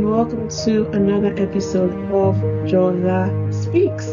and 0.00 0.10
welcome 0.10 0.48
to 0.48 0.88
another 0.92 1.34
episode 1.36 1.92
of 2.10 2.34
Jola 2.64 3.52
Speaks. 3.52 4.06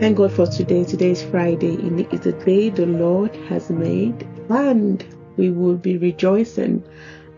Thank 0.00 0.16
God 0.16 0.32
for 0.32 0.46
today. 0.46 0.84
Today 0.84 1.10
is 1.10 1.22
Friday. 1.22 1.74
It 1.74 2.14
is 2.14 2.20
the 2.20 2.32
day 2.32 2.70
the 2.70 2.86
Lord 2.86 3.36
has 3.50 3.68
made, 3.68 4.26
and 4.48 5.04
we 5.36 5.50
will 5.50 5.76
be 5.76 5.98
rejoicing 5.98 6.82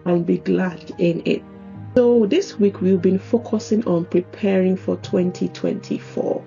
and 0.05 0.25
be 0.25 0.39
glad 0.39 0.93
in 0.99 1.21
it. 1.25 1.43
So, 1.97 2.27
this 2.27 2.61
week 2.61 2.81
we've 2.81 3.03
been 3.03 3.19
focusing 3.19 3.85
on 3.89 4.05
preparing 4.05 4.77
for 4.77 4.97
2024, 4.99 6.45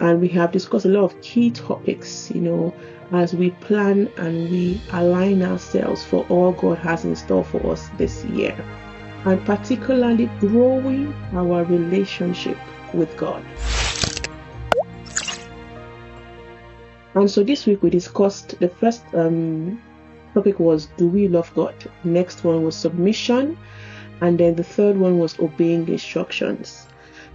and 0.00 0.18
we 0.18 0.28
have 0.28 0.50
discussed 0.50 0.86
a 0.86 0.88
lot 0.88 1.04
of 1.04 1.20
key 1.20 1.50
topics, 1.50 2.30
you 2.34 2.40
know, 2.40 2.74
as 3.12 3.34
we 3.34 3.50
plan 3.50 4.08
and 4.16 4.50
we 4.50 4.80
align 4.92 5.42
ourselves 5.42 6.02
for 6.02 6.24
all 6.30 6.52
God 6.52 6.78
has 6.78 7.04
in 7.04 7.16
store 7.16 7.44
for 7.44 7.70
us 7.70 7.90
this 7.98 8.24
year, 8.24 8.56
and 9.24 9.44
particularly 9.46 10.26
growing 10.40 11.12
our 11.32 11.64
relationship 11.64 12.58
with 12.92 13.16
God. 13.16 13.44
And 17.14 17.30
so 17.30 17.42
this 17.44 17.64
week 17.66 17.82
we 17.82 17.90
discussed 17.90 18.58
the 18.58 18.68
first 18.68 19.04
um, 19.14 19.80
topic 20.34 20.58
was 20.58 20.86
Do 20.96 21.06
we 21.06 21.28
love 21.28 21.52
God? 21.54 21.74
Next 22.02 22.44
one 22.44 22.64
was 22.64 22.76
submission. 22.76 23.56
And 24.20 24.38
then 24.38 24.54
the 24.56 24.64
third 24.64 24.96
one 24.96 25.18
was 25.18 25.38
obeying 25.38 25.88
instructions. 25.88 26.86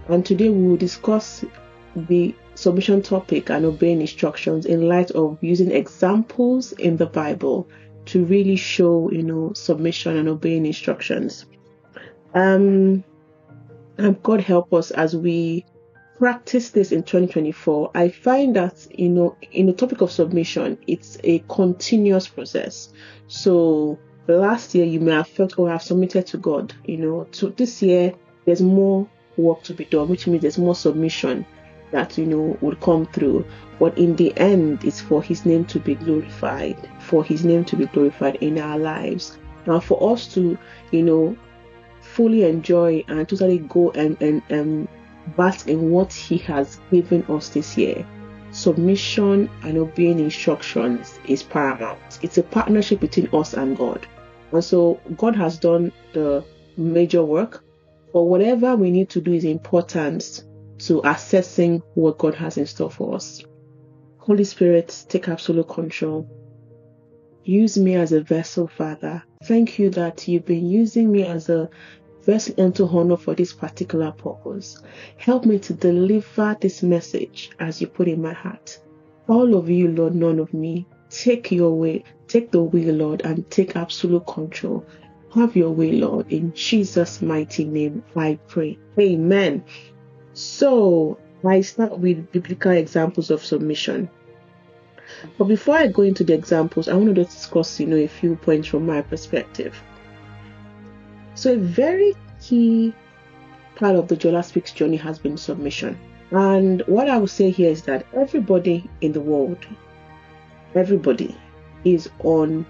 And 0.08 0.24
today 0.24 0.48
we 0.48 0.68
will 0.68 0.76
discuss 0.76 1.44
the 1.94 2.34
submission 2.54 3.02
topic 3.02 3.50
and 3.50 3.64
obeying 3.64 4.00
instructions 4.00 4.66
in 4.66 4.88
light 4.88 5.10
of 5.12 5.38
using 5.40 5.70
examples 5.70 6.72
in 6.72 6.96
the 6.96 7.06
Bible 7.06 7.68
to 8.06 8.24
really 8.24 8.56
show, 8.56 9.10
you 9.10 9.22
know, 9.22 9.52
submission 9.54 10.16
and 10.16 10.28
obeying 10.28 10.66
instructions. 10.66 11.46
Um, 12.34 13.04
and 13.98 14.22
God 14.22 14.40
help 14.40 14.72
us 14.72 14.90
as 14.90 15.16
we 15.16 15.64
practice 16.18 16.70
this 16.70 16.92
in 16.92 17.02
2024. 17.02 17.90
I 17.94 18.08
find 18.08 18.56
that, 18.56 18.86
you 18.96 19.08
know, 19.08 19.36
in 19.52 19.66
the 19.66 19.72
topic 19.72 20.00
of 20.00 20.10
submission, 20.10 20.78
it's 20.86 21.18
a 21.24 21.40
continuous 21.48 22.28
process. 22.28 22.92
So 23.26 23.98
last 24.26 24.74
year 24.74 24.84
you 24.84 25.00
may 25.00 25.12
have 25.12 25.28
felt, 25.28 25.58
oh, 25.58 25.66
I've 25.66 25.82
submitted 25.82 26.26
to 26.28 26.38
God. 26.38 26.74
You 26.84 26.98
know, 26.98 27.24
to 27.32 27.50
this 27.50 27.82
year 27.82 28.14
there's 28.44 28.62
more 28.62 29.08
work 29.36 29.62
to 29.64 29.74
be 29.74 29.84
done, 29.86 30.08
which 30.08 30.26
means 30.26 30.42
there's 30.42 30.58
more 30.58 30.74
submission 30.74 31.46
that 31.90 32.16
you 32.16 32.26
know 32.26 32.56
would 32.60 32.80
come 32.80 33.06
through 33.06 33.44
but 33.78 33.96
in 33.98 34.14
the 34.16 34.36
end 34.38 34.84
it's 34.84 35.00
for 35.00 35.22
his 35.22 35.44
name 35.44 35.64
to 35.64 35.80
be 35.80 35.94
glorified 35.94 36.76
for 37.00 37.24
his 37.24 37.44
name 37.44 37.64
to 37.64 37.76
be 37.76 37.86
glorified 37.86 38.36
in 38.36 38.58
our 38.58 38.78
lives 38.78 39.38
Now, 39.66 39.80
for 39.80 40.12
us 40.12 40.32
to 40.34 40.56
you 40.92 41.02
know 41.02 41.36
fully 42.00 42.44
enjoy 42.44 43.04
and 43.08 43.28
totally 43.28 43.58
go 43.58 43.90
and 43.92 44.20
and 44.20 44.42
um, 44.50 44.88
bask 45.36 45.68
in 45.68 45.90
what 45.90 46.12
he 46.12 46.38
has 46.38 46.80
given 46.90 47.22
us 47.28 47.50
this 47.50 47.76
year 47.76 48.06
submission 48.52 49.48
and 49.62 49.78
obeying 49.78 50.18
instructions 50.18 51.20
is 51.24 51.42
paramount 51.42 52.18
it's 52.22 52.38
a 52.38 52.42
partnership 52.42 52.98
between 53.00 53.28
us 53.32 53.54
and 53.54 53.76
god 53.76 54.06
and 54.52 54.64
so 54.64 55.00
god 55.16 55.36
has 55.36 55.58
done 55.58 55.92
the 56.14 56.44
major 56.76 57.24
work 57.24 57.62
but 58.12 58.22
whatever 58.22 58.74
we 58.74 58.90
need 58.90 59.08
to 59.10 59.20
do 59.20 59.32
is 59.32 59.44
important 59.44 60.42
to 60.80 61.00
assessing 61.04 61.82
what 61.94 62.18
God 62.18 62.34
has 62.34 62.56
in 62.56 62.66
store 62.66 62.90
for 62.90 63.14
us. 63.14 63.44
Holy 64.18 64.44
Spirit, 64.44 65.04
take 65.08 65.28
absolute 65.28 65.68
control. 65.68 66.28
Use 67.44 67.78
me 67.78 67.94
as 67.94 68.12
a 68.12 68.20
vessel, 68.20 68.68
Father. 68.68 69.22
Thank 69.44 69.78
you 69.78 69.90
that 69.90 70.28
you've 70.28 70.44
been 70.44 70.66
using 70.66 71.10
me 71.10 71.24
as 71.24 71.48
a 71.48 71.70
vessel 72.24 72.54
unto 72.58 72.86
honor 72.86 73.16
for 73.16 73.34
this 73.34 73.52
particular 73.52 74.12
purpose. 74.12 74.78
Help 75.16 75.46
me 75.46 75.58
to 75.60 75.72
deliver 75.72 76.56
this 76.60 76.82
message 76.82 77.50
as 77.58 77.80
you 77.80 77.86
put 77.86 78.08
in 78.08 78.20
my 78.20 78.34
heart. 78.34 78.78
All 79.28 79.54
of 79.54 79.70
you, 79.70 79.88
Lord, 79.88 80.14
none 80.14 80.38
of 80.38 80.52
me. 80.52 80.86
Take 81.08 81.50
your 81.50 81.72
way, 81.72 82.04
take 82.28 82.50
the 82.50 82.62
wheel, 82.62 82.94
Lord, 82.94 83.22
and 83.22 83.48
take 83.50 83.74
absolute 83.74 84.26
control. 84.26 84.86
Have 85.34 85.56
your 85.56 85.70
way, 85.70 85.92
Lord. 85.92 86.30
In 86.32 86.52
Jesus' 86.52 87.22
mighty 87.22 87.64
name, 87.64 88.04
I 88.16 88.38
pray. 88.48 88.78
Amen. 88.98 89.64
So, 90.34 91.18
I 91.44 91.62
start 91.62 91.98
with 91.98 92.30
biblical 92.32 92.72
examples 92.72 93.30
of 93.30 93.44
submission. 93.44 94.10
But 95.38 95.44
before 95.44 95.76
I 95.76 95.88
go 95.88 96.02
into 96.02 96.24
the 96.24 96.34
examples, 96.34 96.88
I 96.88 96.94
want 96.94 97.14
to 97.14 97.24
discuss, 97.24 97.80
you 97.80 97.86
know, 97.86 97.96
a 97.96 98.06
few 98.06 98.36
points 98.36 98.68
from 98.68 98.86
my 98.86 99.02
perspective. 99.02 99.80
So, 101.34 101.54
a 101.54 101.58
very 101.58 102.14
key 102.40 102.94
part 103.76 103.96
of 103.96 104.08
the 104.08 104.16
Jola 104.16 104.44
Speaks 104.44 104.72
journey 104.72 104.96
has 104.96 105.18
been 105.18 105.36
submission. 105.36 105.98
And 106.30 106.82
what 106.86 107.08
I 107.08 107.18
would 107.18 107.30
say 107.30 107.50
here 107.50 107.70
is 107.70 107.82
that 107.82 108.06
everybody 108.12 108.88
in 109.00 109.12
the 109.12 109.20
world, 109.20 109.66
everybody 110.74 111.36
is 111.84 112.08
on 112.20 112.66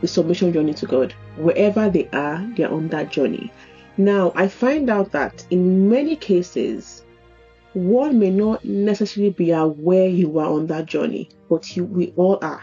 the 0.00 0.08
submission 0.08 0.52
journey 0.52 0.74
to 0.74 0.86
God. 0.86 1.12
Wherever 1.36 1.88
they 1.88 2.08
are, 2.12 2.46
they're 2.56 2.72
on 2.72 2.88
that 2.88 3.10
journey. 3.10 3.52
Now, 3.96 4.32
I 4.34 4.48
find 4.48 4.88
out 4.88 5.12
that 5.12 5.44
in 5.50 5.88
many 5.88 6.16
cases, 6.16 7.04
one 7.74 8.18
may 8.18 8.30
not 8.30 8.64
necessarily 8.64 9.30
be 9.30 9.52
aware 9.52 10.08
you 10.08 10.38
are 10.38 10.50
on 10.50 10.66
that 10.66 10.86
journey, 10.86 11.28
but 11.48 11.76
you, 11.76 11.84
we 11.84 12.12
all 12.16 12.38
are. 12.42 12.62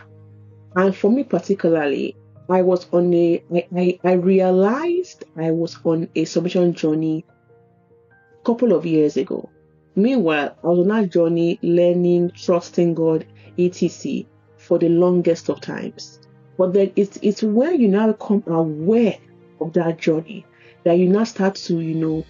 And 0.76 0.96
for 0.96 1.10
me 1.10 1.24
particularly, 1.24 2.16
I 2.50 2.62
was 2.62 2.88
on 2.92 3.14
a, 3.14 3.44
I, 3.76 4.00
I, 4.04 4.14
realized 4.14 5.26
I 5.36 5.52
was 5.52 5.78
on 5.84 6.10
a 6.16 6.26
submission 6.26 6.74
journey 6.74 7.26
a 8.12 8.46
couple 8.46 8.74
of 8.74 8.86
years 8.86 9.18
ago. 9.18 9.50
Meanwhile, 9.96 10.58
I 10.64 10.68
was 10.68 10.80
on 10.80 10.88
that 10.90 11.10
journey 11.10 11.60
learning, 11.62 12.32
trusting 12.32 12.94
God, 12.94 13.26
etc. 13.58 14.24
for 14.58 14.78
the 14.78 14.90
longest 14.90 15.50
of 15.50 15.62
times. 15.62 16.20
But 16.58 16.74
then 16.74 16.92
it's, 16.96 17.18
it's 17.22 17.44
where 17.44 17.74
you 17.74 17.88
now 17.88 18.12
become 18.12 18.44
aware 18.48 19.18
of 19.60 19.74
that 19.74 20.00
journey 20.00 20.46
that 20.84 20.98
you 20.98 21.10
now 21.10 21.24
start 21.24 21.56
to, 21.56 21.80
you 21.80 21.96
know, 21.96 22.26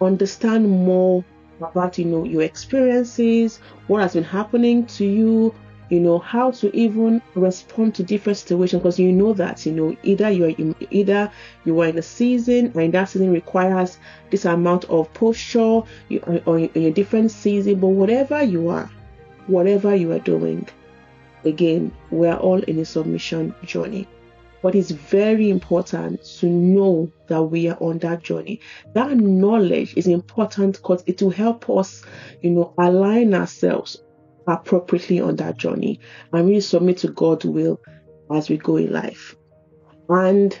understand 0.00 0.68
more 0.68 1.24
about, 1.60 1.98
you 1.98 2.04
know, 2.04 2.24
your 2.24 2.42
experiences, 2.42 3.60
what 3.86 4.02
has 4.02 4.14
been 4.14 4.24
happening 4.24 4.86
to 4.86 5.04
you, 5.04 5.54
you 5.90 6.00
know, 6.00 6.18
how 6.18 6.50
to 6.50 6.74
even 6.74 7.20
respond 7.34 7.94
to 7.94 8.02
different 8.02 8.38
situations 8.38 8.82
because 8.82 8.98
you 8.98 9.12
know 9.12 9.32
that, 9.34 9.64
you 9.66 9.72
know, 9.72 9.96
either 10.02 10.30
you're 10.30 10.48
in, 10.50 10.74
either 10.90 11.30
you 11.64 11.78
are 11.80 11.88
in 11.88 11.98
a 11.98 12.02
season 12.02 12.72
and 12.74 12.94
that 12.94 13.08
season 13.08 13.32
requires 13.32 13.98
this 14.30 14.44
amount 14.44 14.84
of 14.86 15.12
posture, 15.14 15.82
you 16.08 16.20
or 16.46 16.58
in 16.58 16.70
a 16.74 16.90
different 16.90 17.30
season, 17.30 17.80
but 17.80 17.88
whatever 17.88 18.42
you 18.42 18.68
are, 18.68 18.90
whatever 19.46 19.94
you 19.94 20.10
are 20.12 20.20
doing, 20.20 20.66
again, 21.44 21.92
we're 22.10 22.34
all 22.36 22.62
in 22.62 22.78
a 22.78 22.84
submission 22.84 23.54
journey. 23.64 24.08
But 24.64 24.74
it's 24.74 24.92
very 24.92 25.50
important 25.50 26.24
to 26.38 26.46
know 26.46 27.12
that 27.28 27.42
we 27.42 27.68
are 27.68 27.76
on 27.82 27.98
that 27.98 28.22
journey. 28.22 28.62
That 28.94 29.14
knowledge 29.14 29.92
is 29.94 30.06
important 30.06 30.76
because 30.76 31.04
it 31.06 31.20
will 31.20 31.28
help 31.28 31.68
us, 31.68 32.02
you 32.40 32.48
know, 32.48 32.72
align 32.78 33.34
ourselves 33.34 34.02
appropriately 34.46 35.20
on 35.20 35.36
that 35.36 35.58
journey 35.58 36.00
and 36.32 36.48
really 36.48 36.62
submit 36.62 36.96
to 36.98 37.08
God's 37.08 37.44
will 37.44 37.78
as 38.32 38.48
we 38.48 38.56
go 38.56 38.78
in 38.78 38.90
life. 38.90 39.36
And 40.08 40.58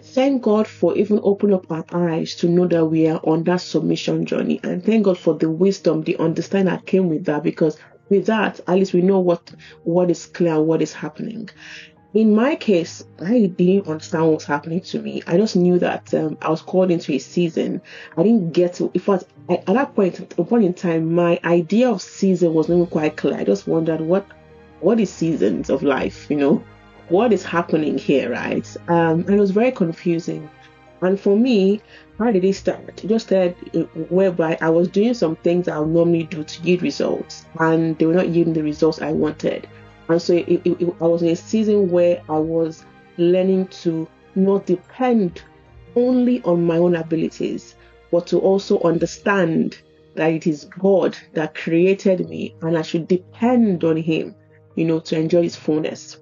thank 0.00 0.40
God 0.40 0.66
for 0.66 0.96
even 0.96 1.20
opening 1.22 1.56
up 1.56 1.70
our 1.70 2.08
eyes 2.08 2.34
to 2.36 2.48
know 2.48 2.66
that 2.66 2.86
we 2.86 3.08
are 3.08 3.20
on 3.24 3.44
that 3.44 3.60
submission 3.60 4.24
journey. 4.24 4.58
And 4.62 4.82
thank 4.82 5.04
God 5.04 5.18
for 5.18 5.34
the 5.34 5.50
wisdom, 5.50 6.00
the 6.00 6.16
understanding 6.16 6.74
that 6.74 6.86
came 6.86 7.10
with 7.10 7.26
that 7.26 7.42
because 7.42 7.76
with 8.08 8.24
that, 8.24 8.60
at 8.66 8.78
least 8.78 8.94
we 8.94 9.02
know 9.02 9.20
what 9.20 9.52
what 9.84 10.10
is 10.10 10.24
clear, 10.24 10.62
what 10.62 10.80
is 10.80 10.94
happening 10.94 11.50
in 12.14 12.34
my 12.34 12.56
case, 12.56 13.04
I 13.20 13.46
didn't 13.46 13.88
understand 13.88 14.24
what 14.24 14.34
was 14.34 14.44
happening 14.44 14.82
to 14.82 15.00
me. 15.00 15.22
I 15.26 15.38
just 15.38 15.56
knew 15.56 15.78
that 15.78 16.12
um, 16.12 16.36
I 16.42 16.50
was 16.50 16.60
called 16.60 16.90
into 16.90 17.12
a 17.12 17.18
season. 17.18 17.80
I 18.16 18.22
didn't 18.22 18.52
get 18.52 18.74
to. 18.74 18.90
In 18.92 19.00
fact, 19.00 19.24
at 19.48 19.64
that 19.66 19.94
point, 19.94 20.20
at 20.20 20.38
a 20.38 20.44
point 20.44 20.64
in 20.64 20.74
time, 20.74 21.14
my 21.14 21.40
idea 21.44 21.88
of 21.88 22.02
season 22.02 22.52
was 22.52 22.68
not 22.68 22.76
even 22.76 22.86
quite 22.86 23.16
clear. 23.16 23.36
I 23.36 23.44
just 23.44 23.66
wondered 23.66 24.02
what, 24.02 24.26
what 24.80 25.00
is 25.00 25.10
seasons 25.10 25.70
of 25.70 25.82
life? 25.82 26.30
You 26.30 26.36
know, 26.36 26.64
what 27.08 27.32
is 27.32 27.44
happening 27.44 27.96
here, 27.96 28.30
right? 28.30 28.76
Um, 28.88 29.20
and 29.20 29.30
it 29.30 29.40
was 29.40 29.50
very 29.50 29.72
confusing. 29.72 30.50
And 31.00 31.18
for 31.18 31.36
me, 31.36 31.80
how 32.18 32.30
did 32.30 32.44
it 32.44 32.54
start? 32.54 33.02
It 33.02 33.08
just 33.08 33.26
started 33.26 33.56
uh, 33.74 33.80
whereby 34.10 34.58
I 34.60 34.68
was 34.68 34.86
doing 34.88 35.14
some 35.14 35.36
things 35.36 35.66
I 35.66 35.78
would 35.78 35.88
normally 35.88 36.24
do 36.24 36.44
to 36.44 36.62
yield 36.62 36.82
results, 36.82 37.46
and 37.58 37.98
they 37.98 38.06
were 38.06 38.14
not 38.14 38.28
yielding 38.28 38.54
the 38.54 38.62
results 38.62 39.00
I 39.00 39.12
wanted. 39.12 39.66
And 40.08 40.20
so 40.20 40.34
it, 40.34 40.48
it, 40.48 40.66
it, 40.66 40.94
I 41.00 41.06
was 41.06 41.22
in 41.22 41.28
a 41.28 41.36
season 41.36 41.90
where 41.90 42.22
I 42.28 42.38
was 42.38 42.84
learning 43.18 43.68
to 43.68 44.08
not 44.34 44.66
depend 44.66 45.42
only 45.96 46.42
on 46.42 46.64
my 46.64 46.78
own 46.78 46.96
abilities, 46.96 47.74
but 48.10 48.26
to 48.28 48.38
also 48.38 48.80
understand 48.80 49.80
that 50.14 50.32
it 50.32 50.46
is 50.46 50.64
God 50.64 51.16
that 51.34 51.54
created 51.54 52.28
me 52.28 52.54
and 52.62 52.76
I 52.76 52.82
should 52.82 53.08
depend 53.08 53.84
on 53.84 53.96
Him, 53.96 54.34
you 54.74 54.84
know, 54.84 55.00
to 55.00 55.16
enjoy 55.16 55.42
His 55.42 55.56
fullness. 55.56 56.18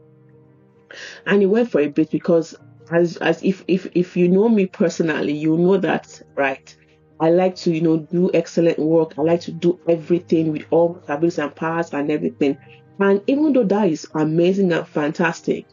And 1.27 1.43
it 1.43 1.47
went 1.47 1.71
for 1.71 1.81
a 1.81 1.89
bit 1.89 2.11
because 2.11 2.55
as 2.91 3.17
as 3.19 3.43
if 3.43 3.65
if 3.69 3.87
if 3.95 4.17
you 4.17 4.29
know 4.29 4.49
me 4.49 4.67
personally, 4.67 5.33
you 5.33 5.57
know 5.57 5.77
that 5.79 6.21
right. 6.35 6.77
I 7.21 7.29
like 7.31 7.55
to, 7.57 7.71
you 7.71 7.83
know, 7.83 7.99
do 7.99 8.31
excellent 8.33 8.79
work. 8.79 9.19
I 9.19 9.23
like 9.23 9.43
to 9.43 9.53
do 9.53 9.79
everything 9.87 10.53
with 10.53 10.65
all 10.71 11.03
abilities 11.07 11.39
and 11.39 11.55
powers 11.55 11.93
and 11.93 12.11
everything. 12.11 12.57
And 13.01 13.23
even 13.27 13.55
though 13.55 13.65
that 13.65 13.89
is 13.89 14.07
amazing 14.15 14.73
and 14.73 14.87
fantastic, 14.87 15.65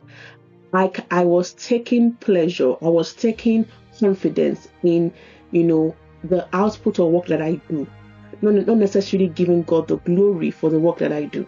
like 0.71 1.05
I 1.11 1.25
was 1.25 1.53
taking 1.53 2.13
pleasure, 2.13 2.75
I 2.81 2.87
was 2.87 3.13
taking 3.13 3.65
confidence 3.99 4.69
in, 4.83 5.13
you 5.51 5.63
know, 5.63 5.95
the 6.23 6.47
output 6.53 6.99
of 6.99 7.11
work 7.11 7.27
that 7.27 7.41
I 7.41 7.55
do. 7.69 7.85
Not, 8.41 8.67
not 8.67 8.77
necessarily 8.77 9.29
giving 9.29 9.63
God 9.63 9.87
the 9.87 9.97
glory 9.97 10.51
for 10.51 10.69
the 10.69 10.79
work 10.79 10.99
that 10.99 11.11
I 11.11 11.23
do. 11.23 11.47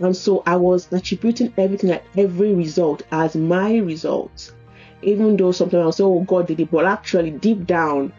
And 0.00 0.16
so 0.16 0.42
I 0.46 0.56
was 0.56 0.92
attributing 0.92 1.52
everything 1.56 1.90
at 1.90 2.04
every 2.16 2.54
result 2.54 3.02
as 3.10 3.34
my 3.34 3.78
result. 3.78 4.54
Even 5.02 5.36
though 5.36 5.52
sometimes 5.52 5.82
I 5.82 5.86
was 5.86 5.96
say, 5.96 6.04
oh 6.04 6.20
God 6.20 6.48
did 6.48 6.60
it, 6.60 6.70
but 6.70 6.84
actually 6.84 7.30
deep 7.30 7.66
down 7.66 8.12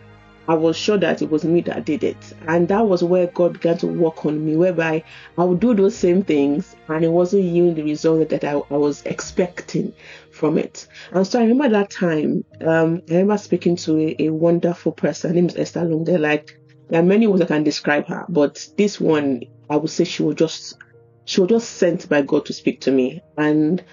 I 0.50 0.56
was 0.56 0.76
sure 0.76 0.98
that 0.98 1.22
it 1.22 1.30
was 1.30 1.44
me 1.44 1.62
that 1.62 1.86
did 1.86 2.04
it. 2.04 2.18
And 2.48 2.68
that 2.70 2.88
was 2.88 3.04
where 3.04 3.28
God 3.28 3.54
began 3.54 3.78
to 3.78 3.88
work 3.88 4.26
on 4.26 4.44
me, 4.44 4.56
whereby 4.56 5.04
I 5.38 5.44
would 5.44 5.60
do 5.60 5.76
those 5.76 5.96
same 5.96 6.24
things 6.24 6.76
and 6.88 7.06
it 7.06 7.10
wasn't 7.10 7.44
yielding 7.44 7.76
the 7.76 7.84
result 7.84 8.30
that 8.30 8.44
I, 8.44 8.54
I, 8.54 8.78
was 8.78 9.06
expecting 9.06 9.94
from 10.32 10.58
it. 10.58 10.88
And 11.12 11.28
so 11.28 11.38
I 11.38 11.44
remember 11.44 11.70
that 11.70 11.92
time, 11.92 12.44
um, 12.62 13.04
I 13.08 13.12
remember 13.12 13.38
speaking 13.38 13.76
to 13.76 14.00
a, 14.00 14.16
a 14.24 14.30
wonderful 14.32 14.92
person. 14.92 15.30
Her 15.30 15.36
name 15.36 15.46
is 15.50 15.56
Esther 15.56 15.82
Lunde. 15.82 16.20
Like, 16.20 16.60
there 16.90 17.00
are 17.00 17.06
many 17.06 17.28
ways 17.28 17.42
I 17.42 17.46
can 17.46 17.64
describe 17.64 18.08
her, 18.08 18.26
but 18.28 18.68
this 18.76 19.00
one, 19.00 19.44
I 19.70 19.76
would 19.76 19.92
say 19.92 20.04
she 20.04 20.24
was 20.24 20.34
just, 20.34 20.80
she 21.26 21.42
was 21.42 21.50
just 21.52 21.70
sent 21.74 22.10
by 22.10 22.24
God 22.24 22.48
to 22.48 22.54
speak 22.54 22.82
to 22.82 22.92
me. 22.92 23.22
And 23.38 23.84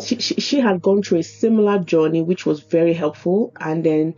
she, 0.00 0.20
she, 0.20 0.34
she 0.34 0.60
had 0.60 0.80
gone 0.80 1.02
through 1.02 1.18
a 1.18 1.24
similar 1.24 1.80
journey, 1.80 2.22
which 2.22 2.46
was 2.46 2.60
very 2.60 2.92
helpful. 2.92 3.52
And 3.58 3.82
then 3.82 4.14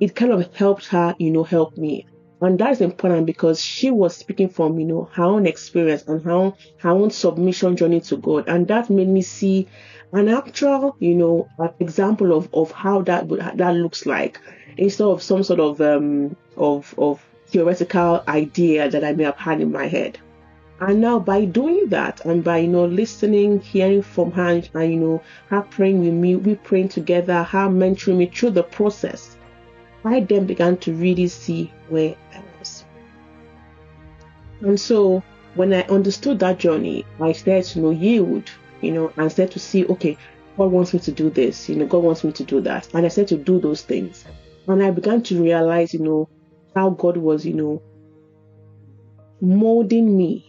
it 0.00 0.16
kind 0.16 0.32
of 0.32 0.54
helped 0.54 0.86
her, 0.88 1.14
you 1.18 1.30
know, 1.30 1.44
help 1.44 1.76
me. 1.76 2.06
And 2.42 2.58
that's 2.58 2.80
important 2.80 3.26
because 3.26 3.62
she 3.62 3.90
was 3.90 4.16
speaking 4.16 4.48
from, 4.48 4.78
you 4.80 4.86
know, 4.86 5.10
her 5.12 5.24
own 5.24 5.46
experience 5.46 6.04
and 6.08 6.22
her, 6.24 6.52
her 6.78 6.90
own 6.90 7.10
submission 7.10 7.76
journey 7.76 8.00
to 8.00 8.16
God. 8.16 8.48
And 8.48 8.66
that 8.68 8.88
made 8.88 9.08
me 9.08 9.20
see 9.20 9.68
an 10.12 10.28
actual, 10.28 10.96
you 11.00 11.14
know, 11.14 11.48
example 11.80 12.32
of, 12.32 12.48
of 12.54 12.72
how 12.72 13.02
that 13.02 13.28
that 13.28 13.74
looks 13.76 14.06
like 14.06 14.40
instead 14.78 15.04
of 15.04 15.22
some 15.22 15.42
sort 15.42 15.60
of 15.60 15.80
um 15.80 16.34
of 16.56 16.94
of 16.96 17.22
theoretical 17.48 18.22
idea 18.26 18.88
that 18.88 19.04
I 19.04 19.12
may 19.12 19.24
have 19.24 19.36
had 19.36 19.60
in 19.60 19.70
my 19.70 19.86
head. 19.86 20.18
And 20.80 21.02
now 21.02 21.18
by 21.18 21.44
doing 21.44 21.90
that 21.90 22.24
and 22.24 22.42
by 22.42 22.58
you 22.58 22.68
know 22.68 22.86
listening, 22.86 23.60
hearing 23.60 24.00
from 24.00 24.32
her 24.32 24.48
and 24.48 24.92
you 24.92 24.98
know 24.98 25.22
her 25.48 25.60
praying 25.60 26.00
with 26.00 26.14
me, 26.14 26.36
we 26.36 26.54
praying 26.54 26.88
together, 26.88 27.42
her 27.42 27.68
mentoring 27.68 28.16
me 28.16 28.26
through 28.26 28.52
the 28.52 28.62
process, 28.62 29.36
I 30.04 30.20
then 30.20 30.46
began 30.46 30.76
to 30.78 30.92
really 30.92 31.28
see 31.28 31.72
where 31.88 32.16
I 32.34 32.42
was. 32.58 32.84
And 34.60 34.80
so 34.80 35.22
when 35.54 35.72
I 35.72 35.82
understood 35.82 36.38
that 36.40 36.58
journey, 36.58 37.04
I 37.20 37.32
started 37.32 37.64
to 37.64 37.80
know 37.80 37.90
yield, 37.90 38.50
you 38.80 38.92
know, 38.92 39.12
and 39.16 39.30
started 39.30 39.52
to 39.52 39.58
see, 39.58 39.86
okay, 39.86 40.16
God 40.56 40.72
wants 40.72 40.94
me 40.94 41.00
to 41.00 41.12
do 41.12 41.30
this, 41.30 41.68
you 41.68 41.76
know, 41.76 41.86
God 41.86 42.02
wants 42.02 42.24
me 42.24 42.32
to 42.32 42.44
do 42.44 42.60
that. 42.62 42.88
And 42.94 43.04
I 43.04 43.08
started 43.08 43.38
to 43.38 43.44
do 43.44 43.60
those 43.60 43.82
things. 43.82 44.24
And 44.66 44.82
I 44.82 44.90
began 44.90 45.22
to 45.24 45.42
realize, 45.42 45.92
you 45.92 46.00
know, 46.00 46.28
how 46.74 46.90
God 46.90 47.16
was, 47.16 47.44
you 47.44 47.54
know, 47.54 47.82
molding 49.40 50.16
me 50.16 50.46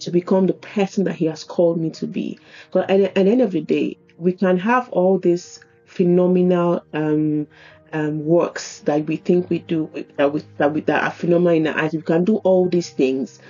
to 0.00 0.10
become 0.10 0.46
the 0.46 0.54
person 0.54 1.04
that 1.04 1.14
He 1.14 1.26
has 1.26 1.44
called 1.44 1.78
me 1.80 1.90
to 1.90 2.06
be. 2.06 2.38
But 2.72 2.90
at, 2.90 3.00
at 3.00 3.14
the 3.14 3.20
end 3.20 3.42
of 3.42 3.50
the 3.52 3.60
day, 3.60 3.98
we 4.16 4.32
can 4.32 4.58
have 4.58 4.88
all 4.90 5.18
this 5.18 5.60
phenomenal 5.86 6.82
um, 6.92 7.46
um, 7.92 8.24
works 8.24 8.80
that 8.80 9.06
we 9.06 9.16
think 9.16 9.48
we 9.50 9.60
do 9.60 9.90
that 10.16 10.32
we, 10.32 10.42
that, 10.58 10.72
we, 10.72 10.80
that 10.82 11.04
are 11.04 11.10
phenomenal 11.10 11.54
in 11.54 11.66
our 11.66 11.78
eyes. 11.78 11.92
We 11.92 12.02
can 12.02 12.24
do 12.24 12.36
all 12.38 12.68
these 12.68 12.90
things, 12.90 13.40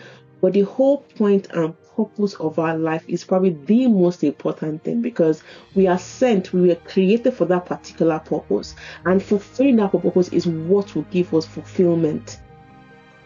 but 0.41 0.53
the 0.53 0.63
whole 0.63 0.99
point 0.99 1.49
and 1.51 1.75
purpose 1.97 2.35
of 2.35 2.59
our 2.59 2.77
life 2.77 3.05
is 3.09 3.25
probably 3.25 3.51
the 3.65 3.89
most 3.89 4.23
important 4.23 4.85
thing 4.85 5.01
because 5.01 5.43
we 5.75 5.87
are 5.87 5.99
sent, 5.99 6.53
we 6.53 6.69
were 6.69 6.75
created 6.75 7.33
for 7.33 7.47
that 7.47 7.65
particular 7.67 8.19
purpose, 8.19 8.75
and 9.07 9.23
fulfilling 9.23 9.77
that 9.77 9.93
purpose 9.93 10.29
is 10.29 10.47
what 10.47 10.95
will 10.95 11.07
give 11.11 11.33
us 11.35 11.47
fulfillment 11.47 12.39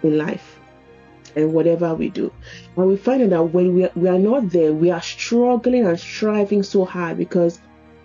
in 0.03 0.17
life 0.17 0.61
and 1.37 1.53
whatever 1.53 1.95
we 1.95 2.09
do. 2.09 2.33
And 2.77 2.87
we 2.87 2.97
find 2.97 3.31
that 3.31 3.43
when 3.43 3.75
we 3.75 3.85
are, 3.85 3.93
we 3.95 4.09
are 4.09 4.19
not 4.19 4.51
there, 4.51 4.73
we 4.73 4.91
are 4.91 5.03
struggling 5.03 5.87
and 5.87 5.99
striving 5.99 6.63
so 6.63 6.85
hard 6.85 7.19
because 7.19 7.61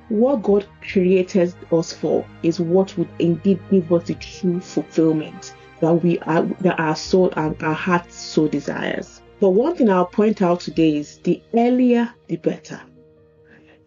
what 0.09 0.43
God 0.43 0.67
created 0.81 1.53
us 1.71 1.91
for 1.91 2.25
is 2.43 2.59
what 2.59 2.95
would 2.97 3.09
indeed 3.17 3.59
give 3.71 3.91
us 3.91 4.07
the 4.07 4.13
true 4.15 4.59
fulfillment 4.59 5.55
that 5.81 5.93
we 5.93 6.19
are 6.19 6.43
that 6.61 6.79
our 6.79 6.95
soul 6.95 7.31
and 7.35 7.61
our 7.63 7.73
heart 7.73 8.11
so 8.11 8.47
desires. 8.47 9.21
But 9.39 9.49
one 9.49 9.75
thing 9.75 9.89
I'll 9.89 10.05
point 10.05 10.41
out 10.41 10.59
today 10.59 10.97
is 10.97 11.17
the 11.19 11.41
earlier 11.53 12.13
the 12.27 12.37
better. 12.37 12.81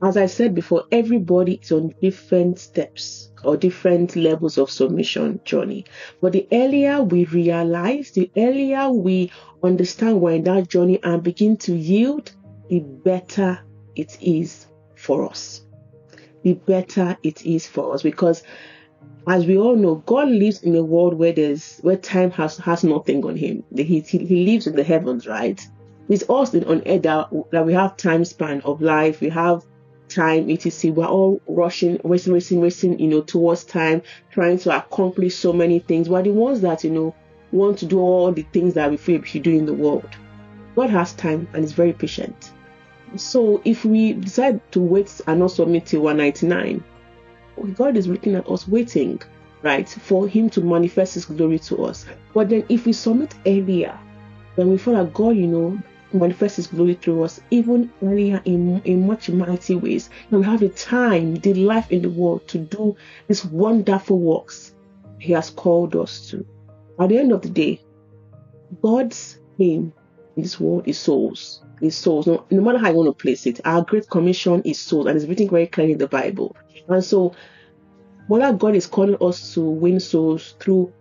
As 0.02 0.16
I 0.16 0.26
said 0.26 0.54
before, 0.54 0.84
everybody 0.92 1.58
is 1.62 1.72
on 1.72 1.94
different 2.00 2.58
steps 2.58 3.30
or 3.42 3.56
different 3.56 4.14
levels 4.14 4.58
of 4.58 4.70
submission 4.70 5.40
journey. 5.44 5.86
But 6.20 6.32
the 6.32 6.46
earlier 6.52 7.02
we 7.02 7.24
realize, 7.24 8.12
the 8.12 8.30
earlier 8.36 8.90
we 8.90 9.32
understand 9.62 10.20
we're 10.20 10.36
in 10.36 10.44
that 10.44 10.68
journey 10.68 11.00
and 11.02 11.22
begin 11.22 11.56
to 11.58 11.74
yield, 11.74 12.30
the 12.68 12.80
better 12.80 13.60
it 13.96 14.18
is 14.20 14.66
for 14.94 15.28
us 15.28 15.62
the 16.48 16.54
better 16.54 17.16
it 17.22 17.44
is 17.44 17.66
for 17.66 17.94
us 17.94 18.02
because 18.02 18.42
as 19.26 19.44
we 19.44 19.58
all 19.58 19.76
know, 19.76 19.96
God 20.06 20.28
lives 20.28 20.62
in 20.62 20.74
a 20.74 20.82
world 20.82 21.14
where 21.14 21.32
there's 21.32 21.78
where 21.80 21.96
time 21.96 22.30
has 22.32 22.56
has 22.58 22.82
nothing 22.82 23.24
on 23.24 23.36
him. 23.36 23.62
He, 23.76 24.00
he, 24.00 24.18
he 24.18 24.46
lives 24.46 24.66
in 24.66 24.74
the 24.74 24.82
heavens, 24.82 25.26
right? 25.26 25.60
It's 26.08 26.28
us 26.30 26.54
on 26.54 26.82
earth 26.86 27.02
that, 27.02 27.28
that 27.52 27.66
we 27.66 27.74
have 27.74 27.98
time 27.98 28.24
span 28.24 28.62
of 28.62 28.80
life, 28.80 29.20
we 29.20 29.28
have 29.28 29.66
time, 30.08 30.50
etc. 30.50 30.92
We're 30.92 31.04
all 31.04 31.42
rushing, 31.46 32.00
racing, 32.02 32.32
racing, 32.32 32.62
racing, 32.62 32.98
you 32.98 33.08
know, 33.08 33.20
towards 33.20 33.64
time, 33.64 34.00
trying 34.30 34.58
to 34.60 34.74
accomplish 34.74 35.36
so 35.36 35.52
many 35.52 35.80
things. 35.80 36.08
We're 36.08 36.22
the 36.22 36.30
ones 36.30 36.62
that, 36.62 36.82
you 36.82 36.90
know, 36.90 37.14
want 37.52 37.78
to 37.80 37.86
do 37.86 38.00
all 38.00 38.32
the 38.32 38.46
things 38.54 38.72
that 38.74 38.90
we 38.90 38.96
feel 38.96 39.20
we 39.20 39.26
should 39.26 39.42
do 39.42 39.54
in 39.54 39.66
the 39.66 39.74
world. 39.74 40.08
God 40.76 40.88
has 40.88 41.12
time 41.12 41.46
and 41.52 41.62
is 41.62 41.72
very 41.72 41.92
patient. 41.92 42.52
So 43.16 43.62
if 43.64 43.84
we 43.84 44.12
decide 44.12 44.60
to 44.72 44.80
wait 44.80 45.20
and 45.26 45.40
not 45.40 45.52
submit 45.52 45.86
till 45.86 46.02
199, 46.02 46.84
God 47.74 47.96
is 47.96 48.06
looking 48.06 48.34
at 48.34 48.48
us 48.48 48.68
waiting, 48.68 49.20
right, 49.62 49.88
for 49.88 50.28
Him 50.28 50.50
to 50.50 50.60
manifest 50.60 51.14
His 51.14 51.24
glory 51.24 51.58
to 51.60 51.84
us. 51.84 52.06
But 52.34 52.50
then 52.50 52.64
if 52.68 52.86
we 52.86 52.92
submit 52.92 53.34
earlier, 53.46 53.98
then 54.56 54.70
we 54.70 54.78
find 54.78 54.98
that 54.98 55.14
God, 55.14 55.36
you 55.36 55.46
know, 55.46 55.78
manifest 56.12 56.56
His 56.56 56.66
glory 56.66 56.94
through 56.94 57.22
us 57.24 57.40
even 57.50 57.92
earlier 58.02 58.42
in, 58.44 58.80
in 58.82 59.06
much 59.06 59.30
mighty 59.30 59.74
ways. 59.74 60.10
And 60.30 60.40
we 60.40 60.46
have 60.46 60.60
the 60.60 60.68
time, 60.68 61.36
the 61.36 61.54
life 61.54 61.90
in 61.90 62.02
the 62.02 62.10
world 62.10 62.46
to 62.48 62.58
do 62.58 62.96
these 63.26 63.44
wonderful 63.44 64.18
works 64.18 64.74
He 65.18 65.32
has 65.32 65.50
called 65.50 65.96
us 65.96 66.28
to. 66.30 66.46
At 67.00 67.10
the 67.10 67.18
end 67.18 67.32
of 67.32 67.42
the 67.42 67.50
day, 67.50 67.80
God's 68.82 69.38
aim 69.58 69.92
in 70.36 70.42
this 70.42 70.60
world 70.60 70.86
is 70.86 70.98
souls 70.98 71.62
is 71.80 71.96
souls. 71.96 72.26
No, 72.26 72.44
no 72.50 72.60
matter 72.62 72.78
how 72.78 72.90
you 72.90 72.96
want 72.96 73.08
to 73.08 73.22
place 73.22 73.46
it, 73.46 73.60
our 73.64 73.82
Great 73.82 74.08
Commission 74.08 74.62
is 74.62 74.80
souls, 74.80 75.06
and 75.06 75.16
it's 75.16 75.26
written 75.26 75.48
very 75.48 75.66
clearly 75.66 75.92
in 75.92 75.98
the 75.98 76.08
Bible. 76.08 76.56
And 76.88 77.04
so, 77.04 77.34
whether 78.26 78.52
God 78.56 78.74
is 78.74 78.86
calling 78.86 79.16
us 79.20 79.54
to 79.54 79.62
win 79.62 80.00
souls 80.00 80.54
through 80.60 80.92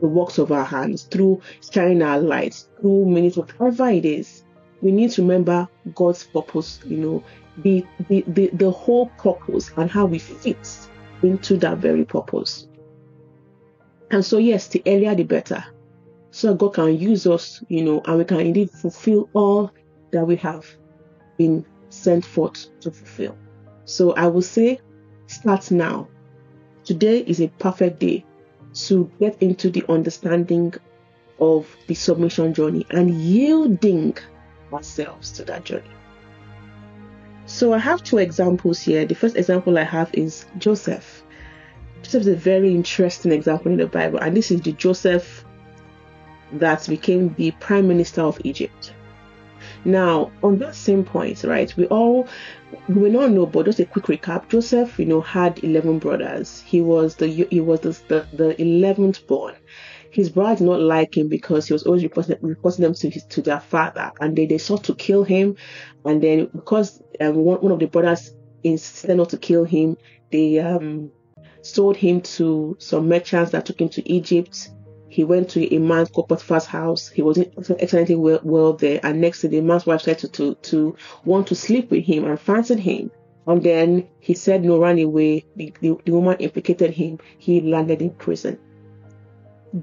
the 0.00 0.08
works 0.08 0.38
of 0.38 0.52
our 0.52 0.64
hands, 0.64 1.04
through 1.04 1.40
shining 1.72 2.02
our 2.02 2.18
lights, 2.18 2.68
through 2.80 3.06
minutes, 3.06 3.36
whatever 3.36 3.88
it 3.88 4.04
is, 4.04 4.44
we 4.82 4.92
need 4.92 5.10
to 5.12 5.22
remember 5.22 5.68
God's 5.94 6.24
purpose, 6.24 6.80
you 6.84 6.98
know, 6.98 7.24
the, 7.58 7.84
the, 8.08 8.24
the, 8.26 8.50
the 8.52 8.70
whole 8.70 9.06
purpose 9.18 9.70
and 9.76 9.90
how 9.90 10.06
we 10.06 10.18
fit 10.18 10.88
into 11.22 11.56
that 11.58 11.78
very 11.78 12.04
purpose. 12.04 12.66
And 14.10 14.24
so, 14.24 14.38
yes, 14.38 14.68
the 14.68 14.82
earlier 14.86 15.14
the 15.14 15.24
better. 15.24 15.64
So 16.30 16.54
God 16.54 16.74
can 16.74 16.98
use 16.98 17.26
us, 17.26 17.62
you 17.68 17.84
know, 17.84 18.02
and 18.04 18.18
we 18.18 18.24
can 18.24 18.40
indeed 18.40 18.70
fulfill 18.70 19.30
all 19.32 19.72
that 20.14 20.26
we 20.26 20.36
have 20.36 20.66
been 21.36 21.66
sent 21.90 22.24
forth 22.24 22.68
to 22.80 22.90
fulfill. 22.90 23.36
So 23.84 24.12
I 24.14 24.28
will 24.28 24.42
say, 24.42 24.80
start 25.26 25.70
now. 25.70 26.08
Today 26.84 27.18
is 27.18 27.40
a 27.40 27.48
perfect 27.48 28.00
day 28.00 28.24
to 28.86 29.10
get 29.20 29.42
into 29.42 29.70
the 29.70 29.84
understanding 29.88 30.72
of 31.40 31.66
the 31.86 31.94
submission 31.94 32.54
journey 32.54 32.86
and 32.90 33.10
yielding 33.10 34.16
ourselves 34.72 35.32
to 35.32 35.44
that 35.44 35.64
journey. 35.64 35.90
So 37.46 37.72
I 37.74 37.78
have 37.78 38.02
two 38.02 38.18
examples 38.18 38.80
here. 38.80 39.04
The 39.04 39.14
first 39.14 39.36
example 39.36 39.78
I 39.78 39.84
have 39.84 40.10
is 40.14 40.46
Joseph. 40.58 41.22
Joseph 42.02 42.22
is 42.22 42.28
a 42.28 42.36
very 42.36 42.74
interesting 42.74 43.32
example 43.32 43.72
in 43.72 43.78
the 43.78 43.86
Bible, 43.86 44.18
and 44.18 44.36
this 44.36 44.50
is 44.50 44.60
the 44.60 44.72
Joseph 44.72 45.44
that 46.52 46.86
became 46.88 47.34
the 47.34 47.50
prime 47.52 47.88
minister 47.88 48.22
of 48.22 48.40
Egypt. 48.44 48.94
Now, 49.84 50.32
on 50.42 50.58
that 50.58 50.74
same 50.74 51.04
point, 51.04 51.44
right, 51.44 51.74
we 51.76 51.86
all 51.86 52.26
we 52.88 52.94
will 52.94 53.10
not 53.10 53.30
know, 53.30 53.46
but 53.46 53.66
just 53.66 53.80
a 53.80 53.84
quick 53.84 54.06
recap. 54.06 54.48
Joseph, 54.48 54.98
you 54.98 55.04
know, 55.04 55.20
had 55.20 55.62
eleven 55.62 55.98
brothers. 55.98 56.60
He 56.66 56.80
was 56.80 57.16
the 57.16 57.26
he 57.28 57.60
was 57.60 57.80
the 57.80 58.26
the 58.32 58.60
eleventh 58.60 59.26
born. 59.26 59.54
His 60.10 60.30
brother 60.30 60.58
did 60.58 60.64
not 60.64 60.80
like 60.80 61.16
him 61.16 61.28
because 61.28 61.66
he 61.66 61.72
was 61.72 61.82
always 61.82 62.04
reporting, 62.04 62.36
reporting 62.40 62.84
them 62.84 62.94
to 62.94 63.10
his 63.10 63.24
to 63.24 63.42
their 63.42 63.60
father, 63.60 64.12
and 64.20 64.36
they, 64.36 64.46
they 64.46 64.58
sought 64.58 64.84
to 64.84 64.94
kill 64.94 65.24
him. 65.24 65.56
And 66.04 66.22
then 66.22 66.48
because 66.54 67.02
um, 67.20 67.36
one, 67.36 67.58
one 67.58 67.72
of 67.72 67.78
the 67.80 67.86
brothers 67.86 68.30
insisted 68.62 69.16
not 69.16 69.30
to 69.30 69.38
kill 69.38 69.64
him, 69.64 69.96
they 70.30 70.60
um, 70.60 71.10
sold 71.62 71.96
him 71.96 72.20
to 72.20 72.76
some 72.78 73.08
merchants 73.08 73.50
that 73.52 73.66
took 73.66 73.80
him 73.80 73.88
to 73.90 74.08
Egypt 74.10 74.70
he 75.14 75.22
went 75.22 75.48
to 75.48 75.72
a 75.72 75.78
man 75.78 76.06
called 76.06 76.28
Potiphar's 76.28 76.66
house. 76.66 77.08
He 77.08 77.22
was 77.22 77.38
excellently 77.38 78.16
well, 78.16 78.40
well 78.42 78.72
there. 78.72 78.98
And 79.04 79.20
next 79.20 79.42
to 79.42 79.48
the 79.48 79.60
man's 79.60 79.86
wife 79.86 80.00
started 80.00 80.32
to, 80.32 80.56
to, 80.56 80.70
to 80.70 80.96
want 81.24 81.46
to 81.46 81.54
sleep 81.54 81.92
with 81.92 82.04
him 82.04 82.24
and 82.24 82.40
fancied 82.40 82.80
him. 82.80 83.12
And 83.46 83.62
then 83.62 84.08
he 84.18 84.34
said 84.34 84.64
no, 84.64 84.80
ran 84.80 84.98
away. 84.98 85.44
The, 85.54 85.72
the, 85.80 85.96
the 86.04 86.10
woman 86.10 86.38
implicated 86.40 86.90
him. 86.90 87.20
He 87.38 87.60
landed 87.60 88.02
in 88.02 88.10
prison. 88.10 88.58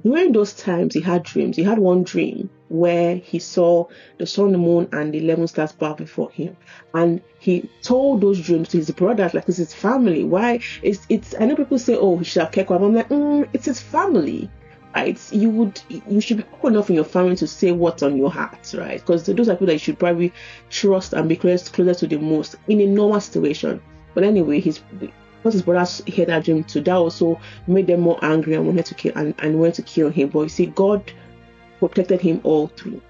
During 0.04 0.34
those 0.34 0.52
times, 0.54 0.96
he 0.96 1.00
had 1.00 1.24
dreams. 1.24 1.56
He 1.56 1.64
had 1.64 1.80
one 1.80 2.04
dream 2.04 2.50
where 2.68 3.16
he 3.16 3.40
saw 3.40 3.86
the 4.18 4.26
sun, 4.26 4.52
the 4.52 4.58
moon, 4.58 4.90
and 4.92 5.14
the 5.14 5.20
11 5.20 5.48
stars 5.48 5.72
bow 5.72 5.94
before 5.94 6.32
him. 6.32 6.58
And 6.94 7.22
he 7.40 7.70
told 7.84 8.20
those 8.20 8.42
dreams 8.42 8.68
to 8.70 8.78
his 8.80 8.92
brothers, 8.92 9.34
like, 9.34 9.48
it's 9.48 9.60
his 9.60 9.74
family. 9.74 10.26
Why? 10.26 10.60
It's, 10.84 11.06
it's, 11.08 11.36
I 11.40 11.46
know 11.46 11.56
people 11.56 11.80
say, 11.80 11.96
oh, 11.96 12.18
he 12.18 12.26
should 12.26 12.42
have 12.42 12.52
kept 12.52 12.68
quiet. 12.68 12.82
I'm 12.82 12.96
like, 12.96 13.08
mm, 13.08 13.48
it's 13.54 13.68
his 13.68 13.80
family 13.80 14.50
right 14.96 15.32
you 15.32 15.50
would 15.50 15.82
you 15.90 16.22
should 16.22 16.38
be 16.38 16.44
open 16.54 16.74
enough 16.74 16.90
in 16.90 16.96
your 16.96 17.06
family 17.06 17.36
to 17.36 17.48
say 17.48 17.72
what's 17.72 18.04
on 18.04 18.18
your 18.18 18.32
heart 18.32 18.74
right? 18.78 19.00
Because 19.00 19.26
those 19.26 19.50
are 19.50 19.54
people 19.54 19.68
that 19.68 19.74
you 19.74 19.80
should 19.80 20.00
probably 20.00 20.34
trust 20.70 21.14
and 21.14 21.30
be 21.30 21.36
close, 21.36 21.70
closer 21.70 21.94
to 21.94 22.08
the 22.08 22.18
most 22.18 22.56
in 22.68 22.82
a 22.82 22.86
normal 22.86 23.22
situation. 23.22 23.82
But 24.14 24.24
anyway 24.24 24.60
his 24.60 24.82
because 25.00 25.54
his 25.54 25.62
brothers 25.62 26.02
heard 26.16 26.28
that 26.28 26.46
dream 26.46 26.64
too 26.64 26.82
that 26.82 26.96
also 26.96 27.40
made 27.68 27.88
them 27.88 28.02
more 28.02 28.20
angry 28.22 28.54
and 28.54 28.66
wanted 28.66 28.86
to 28.88 28.96
kill 28.96 29.14
and, 29.16 29.34
and 29.40 29.60
wanted 29.60 29.76
to 29.76 29.82
kill 29.84 30.10
him. 30.10 30.30
But 30.30 30.42
you 30.42 30.50
see 30.50 30.66
god 30.68 31.12
protected 31.80 32.22
him 32.22 32.42
all 32.44 32.68
through. 32.68 33.02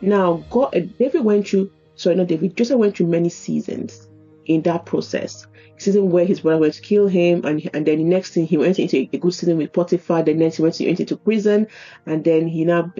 Now 0.00 0.44
god 0.50 0.72
david 0.98 1.24
went 1.24 1.48
through 1.48 1.70
sorry 1.96 2.14
not 2.14 2.28
david 2.28 2.56
joseph 2.56 2.78
went 2.78 2.96
through 2.96 3.06
many 3.06 3.28
seasons 3.28 4.07
in 4.48 4.62
that 4.62 4.86
process 4.86 5.46
season 5.78 6.10
where 6.10 6.24
his 6.24 6.40
brother 6.40 6.58
went 6.60 6.74
to 6.74 6.82
kill 6.82 7.06
him, 7.06 7.44
and 7.44 7.68
and 7.72 7.86
then 7.86 7.98
the 7.98 8.04
next 8.04 8.32
thing 8.32 8.46
he 8.46 8.56
went 8.56 8.78
into 8.78 8.96
a 8.96 9.06
good 9.06 9.32
season 9.32 9.56
with 9.56 9.72
Potiphar. 9.72 10.22
Then 10.22 10.38
next 10.38 10.56
he 10.56 10.62
went, 10.62 10.74
to, 10.74 10.86
went 10.86 11.00
into 11.00 11.16
prison, 11.16 11.66
and 12.06 12.24
then 12.24 12.48
he 12.48 12.64
now 12.64 12.92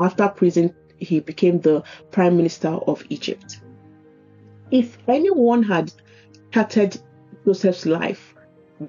after 0.00 0.28
prison 0.28 0.74
he 0.98 1.20
became 1.20 1.60
the 1.60 1.82
prime 2.10 2.36
minister 2.36 2.68
of 2.68 3.04
Egypt. 3.08 3.60
If 4.70 4.98
anyone 5.08 5.62
had 5.62 5.92
started 6.50 7.00
Joseph's 7.44 7.86
life 7.86 8.34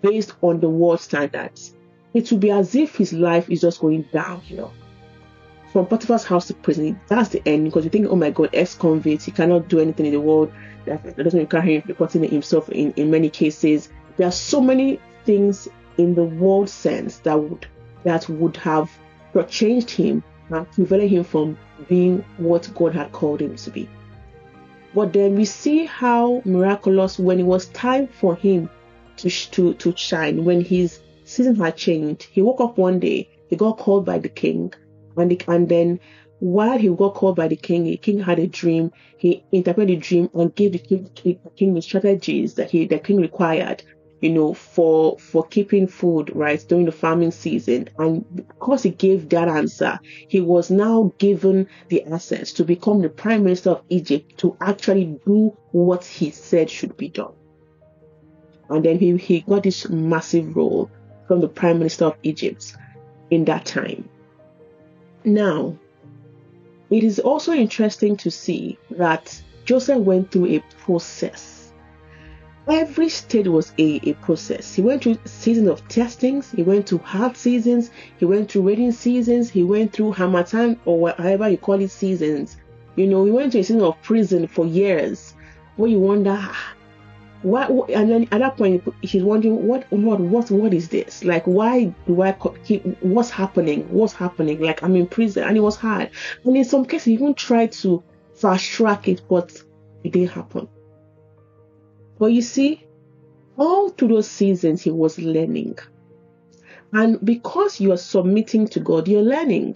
based 0.01 0.33
on 0.41 0.59
the 0.59 0.69
world 0.69 0.99
standards, 0.99 1.75
it 2.13 2.31
would 2.31 2.39
be 2.39 2.51
as 2.51 2.75
if 2.75 2.95
his 2.95 3.13
life 3.13 3.49
is 3.49 3.61
just 3.61 3.79
going 3.79 4.07
downhill. 4.11 4.73
From 5.77 5.85
Potiphar's 5.85 6.23
house 6.23 6.47
to 6.47 6.55
prison, 6.55 6.99
that's 7.07 7.29
the 7.29 7.47
end 7.47 7.65
because 7.65 7.83
you 7.83 7.91
think, 7.91 8.07
oh 8.09 8.15
my 8.15 8.31
god, 8.31 8.49
ex 8.51 8.73
convict, 8.73 9.25
he 9.25 9.31
cannot 9.31 9.67
do 9.67 9.79
anything 9.79 10.07
in 10.07 10.11
the 10.11 10.19
world 10.19 10.51
that 10.85 11.15
doesn't 11.15 11.39
require 11.39 11.61
him 11.61 11.83
reporting 11.85 12.23
himself 12.23 12.67
in, 12.69 12.93
in 12.93 13.11
many 13.11 13.29
cases. 13.29 13.89
There 14.15 14.27
are 14.27 14.31
so 14.31 14.59
many 14.59 14.99
things 15.23 15.67
in 15.99 16.15
the 16.15 16.23
world 16.23 16.67
sense 16.67 17.19
that 17.19 17.35
would 17.35 17.67
that 18.05 18.27
would 18.27 18.57
have 18.57 18.89
changed 19.49 19.91
him 19.91 20.23
and 20.49 20.67
prevented 20.71 21.11
him 21.11 21.23
from 21.23 21.55
being 21.87 22.25
what 22.37 22.67
God 22.73 22.95
had 22.95 23.11
called 23.11 23.39
him 23.39 23.55
to 23.55 23.69
be. 23.69 23.87
But 24.95 25.13
then 25.13 25.35
we 25.35 25.45
see 25.45 25.85
how 25.85 26.41
miraculous 26.43 27.19
when 27.19 27.39
it 27.39 27.45
was 27.45 27.67
time 27.67 28.07
for 28.07 28.35
him 28.35 28.67
to 29.17 29.29
to 29.29 29.75
to 29.75 29.95
shine, 29.95 30.43
when 30.43 30.61
his 30.61 31.01
season 31.23 31.55
had 31.55 31.77
changed. 31.77 32.23
He 32.23 32.41
woke 32.41 32.61
up 32.61 32.79
one 32.79 32.99
day, 32.99 33.29
he 33.47 33.55
got 33.55 33.77
called 33.77 34.05
by 34.05 34.17
the 34.17 34.29
king, 34.29 34.73
and, 35.17 35.31
the, 35.31 35.41
and 35.47 35.67
then 35.69 35.99
while 36.39 36.77
he 36.77 36.89
got 36.89 37.15
called 37.15 37.35
by 37.35 37.47
the 37.47 37.55
king, 37.55 37.85
the 37.85 37.97
king 37.97 38.19
had 38.19 38.39
a 38.39 38.47
dream. 38.47 38.91
He 39.17 39.43
interpreted 39.51 39.97
the 39.97 40.01
dream 40.01 40.29
and 40.33 40.53
gave 40.53 40.73
the 40.73 40.79
king, 40.79 41.09
the 41.23 41.39
king 41.55 41.73
the 41.73 41.81
strategies 41.81 42.53
that 42.55 42.69
he 42.69 42.85
the 42.85 42.99
king 42.99 43.19
required, 43.19 43.83
you 44.21 44.29
know, 44.29 44.53
for 44.53 45.17
for 45.17 45.47
keeping 45.47 45.87
food 45.87 46.35
right 46.35 46.63
during 46.67 46.85
the 46.85 46.91
farming 46.91 47.31
season. 47.31 47.89
And 47.97 48.23
because 48.35 48.83
he 48.83 48.91
gave 48.91 49.29
that 49.29 49.47
answer, 49.47 49.99
he 50.03 50.39
was 50.39 50.69
now 50.69 51.11
given 51.17 51.67
the 51.89 52.03
assets 52.03 52.53
to 52.53 52.63
become 52.63 53.01
the 53.01 53.09
prime 53.09 53.43
minister 53.43 53.71
of 53.71 53.83
Egypt 53.89 54.37
to 54.37 54.55
actually 54.61 55.19
do 55.25 55.57
what 55.71 56.05
he 56.05 56.29
said 56.29 56.69
should 56.69 56.95
be 56.97 57.09
done. 57.09 57.33
And 58.69 58.83
then 58.83 58.99
he, 58.99 59.17
he 59.17 59.41
got 59.41 59.63
this 59.63 59.89
massive 59.89 60.55
role 60.55 60.91
from 61.27 61.41
the 61.41 61.47
prime 61.47 61.79
minister 61.79 62.05
of 62.05 62.17
Egypt 62.21 62.75
in 63.31 63.45
that 63.45 63.65
time. 63.65 64.09
Now, 65.27 65.75
it 66.89 67.03
is 67.03 67.19
also 67.19 67.51
interesting 67.51 68.15
to 68.15 68.31
see 68.31 68.77
that 68.91 69.41
Joseph 69.65 69.97
went 69.97 70.31
through 70.31 70.45
a 70.45 70.63
process. 70.79 71.73
Every 72.65 73.09
stage 73.09 73.49
was 73.49 73.73
a, 73.77 73.99
a 74.09 74.13
process. 74.13 74.73
He 74.73 74.81
went 74.81 75.03
through 75.03 75.17
seasons 75.25 75.67
of 75.67 75.85
testings, 75.89 76.51
he 76.51 76.63
went 76.63 76.87
through 76.87 76.99
hard 76.99 77.35
seasons, 77.35 77.91
he 78.17 78.23
went 78.23 78.49
through 78.49 78.69
rainy 78.69 78.91
seasons, 78.91 79.49
he 79.49 79.63
went 79.63 79.91
through 79.91 80.13
Harmattan 80.13 80.79
or 80.85 80.97
whatever 80.97 81.49
you 81.49 81.57
call 81.57 81.81
it 81.81 81.91
seasons. 81.91 82.55
You 82.95 83.07
know, 83.07 83.25
he 83.25 83.31
went 83.31 83.51
to 83.51 83.59
a 83.59 83.63
season 83.63 83.81
of 83.81 84.01
prison 84.01 84.47
for 84.47 84.65
years 84.65 85.35
where 85.75 85.89
you 85.89 85.99
wonder 85.99 86.37
ah, 86.39 86.73
why 87.41 87.65
and 87.89 88.09
then 88.09 88.27
at 88.31 88.39
that 88.39 88.57
point 88.57 88.83
he's 89.01 89.23
wondering 89.23 89.67
what 89.67 89.85
what 89.91 90.19
what 90.19 90.49
what 90.49 90.73
is 90.73 90.89
this 90.89 91.23
like 91.23 91.45
why 91.45 91.85
do 92.05 92.21
i 92.21 92.31
keep 92.65 92.83
what's 93.01 93.29
happening 93.29 93.87
what's 93.89 94.13
happening 94.13 94.59
like 94.59 94.81
i'm 94.83 94.95
in 94.95 95.07
prison 95.07 95.43
and 95.43 95.55
it 95.55 95.61
was 95.61 95.75
hard 95.75 96.09
and 96.43 96.57
in 96.57 96.65
some 96.65 96.85
cases 96.85 97.07
even 97.09 97.33
tried 97.33 97.71
to 97.71 98.03
fast 98.35 98.65
track 98.65 99.07
it 99.07 99.21
but 99.29 99.51
it 100.03 100.11
didn't 100.11 100.31
happen 100.31 100.67
but 102.19 102.27
you 102.27 102.41
see 102.41 102.83
all 103.57 103.89
through 103.89 104.09
those 104.09 104.29
seasons 104.29 104.81
he 104.81 104.91
was 104.91 105.19
learning 105.19 105.77
and 106.93 107.23
because 107.25 107.79
you 107.79 107.91
are 107.91 107.97
submitting 107.97 108.67
to 108.67 108.79
god 108.79 109.07
you're 109.07 109.21
learning 109.21 109.75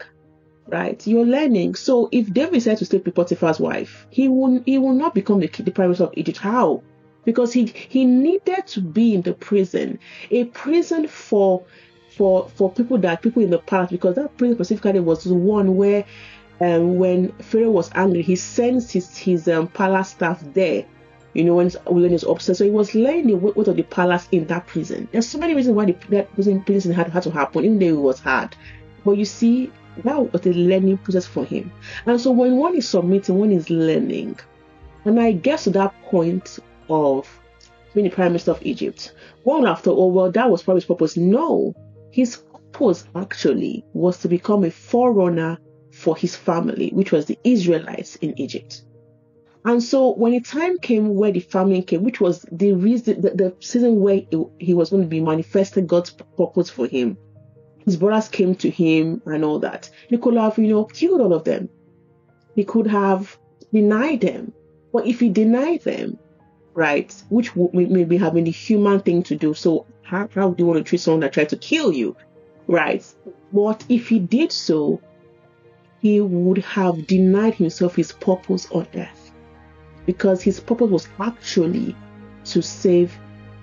right? 0.68 1.06
You're 1.06 1.26
learning. 1.26 1.76
So 1.76 2.08
if 2.12 2.34
David 2.34 2.62
said 2.62 2.78
to 2.78 2.86
sleep 2.86 3.06
with 3.06 3.16
Potiphar's 3.16 3.60
wife, 3.60 4.08
he 4.10 4.30
will 4.30 4.62
he 4.66 4.78
will 4.78 4.94
not 4.94 5.14
become 5.14 5.40
the, 5.40 5.48
the 5.48 5.74
minister 5.78 6.06
of 6.06 6.14
Egypt. 6.16 6.38
How? 6.38 6.82
Because 7.26 7.54
he 7.54 7.66
he 7.66 8.06
needed 8.06 8.68
to 8.68 8.82
be 8.82 9.14
in 9.14 9.22
the 9.22 9.34
prison, 9.34 10.00
a 10.32 10.46
prison 10.46 11.08
for 11.08 11.64
for 12.10 12.50
for 12.50 12.72
people 12.72 12.98
that 13.00 13.22
people 13.22 13.42
in 13.42 13.50
the 13.50 13.60
past 13.60 13.92
because 13.92 14.16
that 14.16 14.36
prison 14.38 14.56
specifically 14.56 15.00
was 15.00 15.24
the 15.24 15.34
one 15.34 15.76
where 15.76 16.06
um, 16.62 16.98
when 16.98 17.32
Pharaoh 17.40 17.72
was 17.72 17.90
angry, 17.96 18.22
he 18.22 18.36
sends 18.36 18.92
his 18.92 19.18
his 19.18 19.48
um, 19.48 19.68
palace 19.68 20.10
staff 20.10 20.44
there. 20.54 20.86
You 21.34 21.46
know, 21.46 21.56
when, 21.56 21.70
when 21.88 22.12
he's 22.12 22.26
upset, 22.26 22.58
so 22.58 22.66
he 22.66 22.70
was 22.70 22.94
laying 22.94 23.28
the 23.28 23.38
weight 23.38 23.68
of 23.68 23.78
the 23.78 23.84
palace 23.84 24.28
in 24.34 24.48
that 24.48 24.68
prison. 24.68 25.08
There's 25.14 25.28
so 25.30 25.38
many 25.38 25.56
reasons 25.56 25.78
why 25.78 25.86
the, 25.86 25.96
that 26.10 26.34
prison, 26.34 26.62
prison 26.62 26.94
had, 26.94 27.08
had 27.08 27.24
to 27.24 27.32
happen, 27.32 27.64
even 27.64 27.80
though 27.80 27.86
it 27.86 28.02
was 28.02 28.20
hard. 28.20 28.54
But 29.06 29.12
you 29.12 29.24
see, 29.24 29.72
that 30.04 30.34
was 30.34 30.46
a 30.46 30.52
learning 30.54 30.98
process 30.98 31.26
for 31.26 31.46
him. 31.46 31.72
And 32.06 32.20
so 32.20 32.32
when 32.32 32.58
one 32.58 32.76
is 32.76 32.90
submitting, 32.90 33.40
one 33.40 33.52
is 33.54 33.70
learning. 33.70 34.40
And 35.06 35.20
I 35.20 35.32
guess 35.32 35.64
to 35.64 35.70
that 35.72 36.00
point, 36.04 36.60
of 36.92 37.40
being 37.94 38.06
the 38.06 38.14
prime 38.14 38.34
minister 38.34 38.52
of 38.52 38.66
Egypt. 38.66 39.14
One 39.44 39.66
after 39.66 39.90
all, 39.90 40.12
well, 40.12 40.32
that 40.32 40.50
was 40.50 40.64
probably 40.64 40.82
his 40.82 40.88
purpose. 40.88 41.18
No, 41.18 41.74
his 42.12 42.38
purpose 42.38 43.06
actually 43.16 43.86
was 43.94 44.20
to 44.20 44.28
become 44.28 44.64
a 44.64 44.72
forerunner 44.72 45.58
for 45.92 46.16
his 46.16 46.36
family, 46.36 46.90
which 46.94 47.12
was 47.12 47.26
the 47.26 47.38
Israelites 47.44 48.16
in 48.18 48.40
Egypt. 48.40 48.84
And 49.64 49.82
so 49.84 50.14
when 50.14 50.32
the 50.32 50.40
time 50.40 50.80
came 50.80 51.16
where 51.16 51.32
the 51.32 51.40
famine 51.40 51.84
came, 51.84 52.04
which 52.04 52.20
was 52.20 52.46
the 52.52 52.74
reason, 52.74 53.22
the, 53.22 53.30
the 53.32 53.56
season 53.60 54.00
where 54.00 54.22
he 54.60 54.74
was 54.74 54.90
going 54.90 55.04
to 55.04 55.10
be 55.10 55.22
manifesting 55.22 55.86
God's 55.86 56.10
purpose 56.10 56.70
for 56.70 56.88
him, 56.88 57.18
his 57.86 57.98
brothers 57.98 58.28
came 58.28 58.56
to 58.56 58.70
him 58.70 59.22
and 59.26 59.44
all 59.44 59.60
that. 59.60 59.90
He 60.10 60.18
could 60.18 60.36
have, 60.36 60.58
you 60.58 60.68
know, 60.68 60.86
killed 60.86 61.22
all 61.22 61.34
of 61.34 61.44
them. 61.44 61.70
He 62.56 62.64
could 62.64 62.88
have 62.88 63.38
denied 63.72 64.22
them. 64.22 64.54
But 64.92 65.08
if 65.08 65.20
he 65.20 65.30
denied 65.30 65.82
them, 65.82 66.18
right? 66.74 67.14
Which 67.30 67.56
may 67.56 68.04
be 68.04 68.18
having 68.18 68.46
the 68.46 68.52
human 68.52 69.02
thing 69.02 69.24
to 69.24 69.36
do. 69.36 69.54
So 69.54 69.86
how, 70.04 70.28
how 70.34 70.52
do 70.52 70.64
you 70.64 70.68
want 70.68 70.78
to 70.78 70.84
treat 70.84 71.02
someone 71.02 71.22
that 71.22 71.34
tried 71.34 71.50
to 71.50 71.58
kill 71.58 71.92
you, 71.92 72.16
right? 72.68 73.06
But 73.52 73.84
if 73.90 74.10
he 74.10 74.20
did 74.20 74.52
so, 74.52 75.02
he 76.02 76.20
would 76.20 76.60
have 76.60 77.06
denied 77.08 77.54
himself 77.56 77.96
his 77.96 78.12
purpose 78.12 78.70
on 78.72 78.88
earth 78.96 79.32
because 80.06 80.42
his 80.42 80.60
purpose 80.60 80.90
was 80.90 81.08
actually 81.20 81.96
to 82.46 82.62
save 82.62 83.18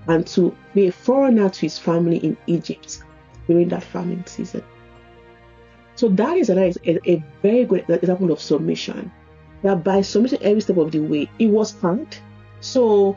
and 0.07 0.27
to 0.27 0.57
be 0.75 0.87
a 0.87 0.93
foreigner 0.93 1.49
to 1.51 1.61
his 1.61 1.79
family 1.79 2.19
in 2.19 2.37
Egypt 2.47 3.03
during 3.47 3.69
that 3.69 3.83
famine 3.83 4.25
season. 4.27 4.63
So 5.97 6.09
that 6.11 6.37
is 6.37 6.49
a, 6.49 6.73
a, 6.87 7.11
a 7.11 7.25
very 7.43 7.65
good 7.65 7.85
example 7.91 8.31
of 8.31 8.41
submission 8.41 9.11
that 9.63 9.83
by 9.83 10.01
submitting 10.03 10.43
every 10.43 10.61
step 10.61 10.77
of 10.77 10.93
the 10.93 11.01
way, 11.01 11.29
it 11.39 11.49
was 11.49 11.79
hard. 11.81 12.17
So 12.61 13.17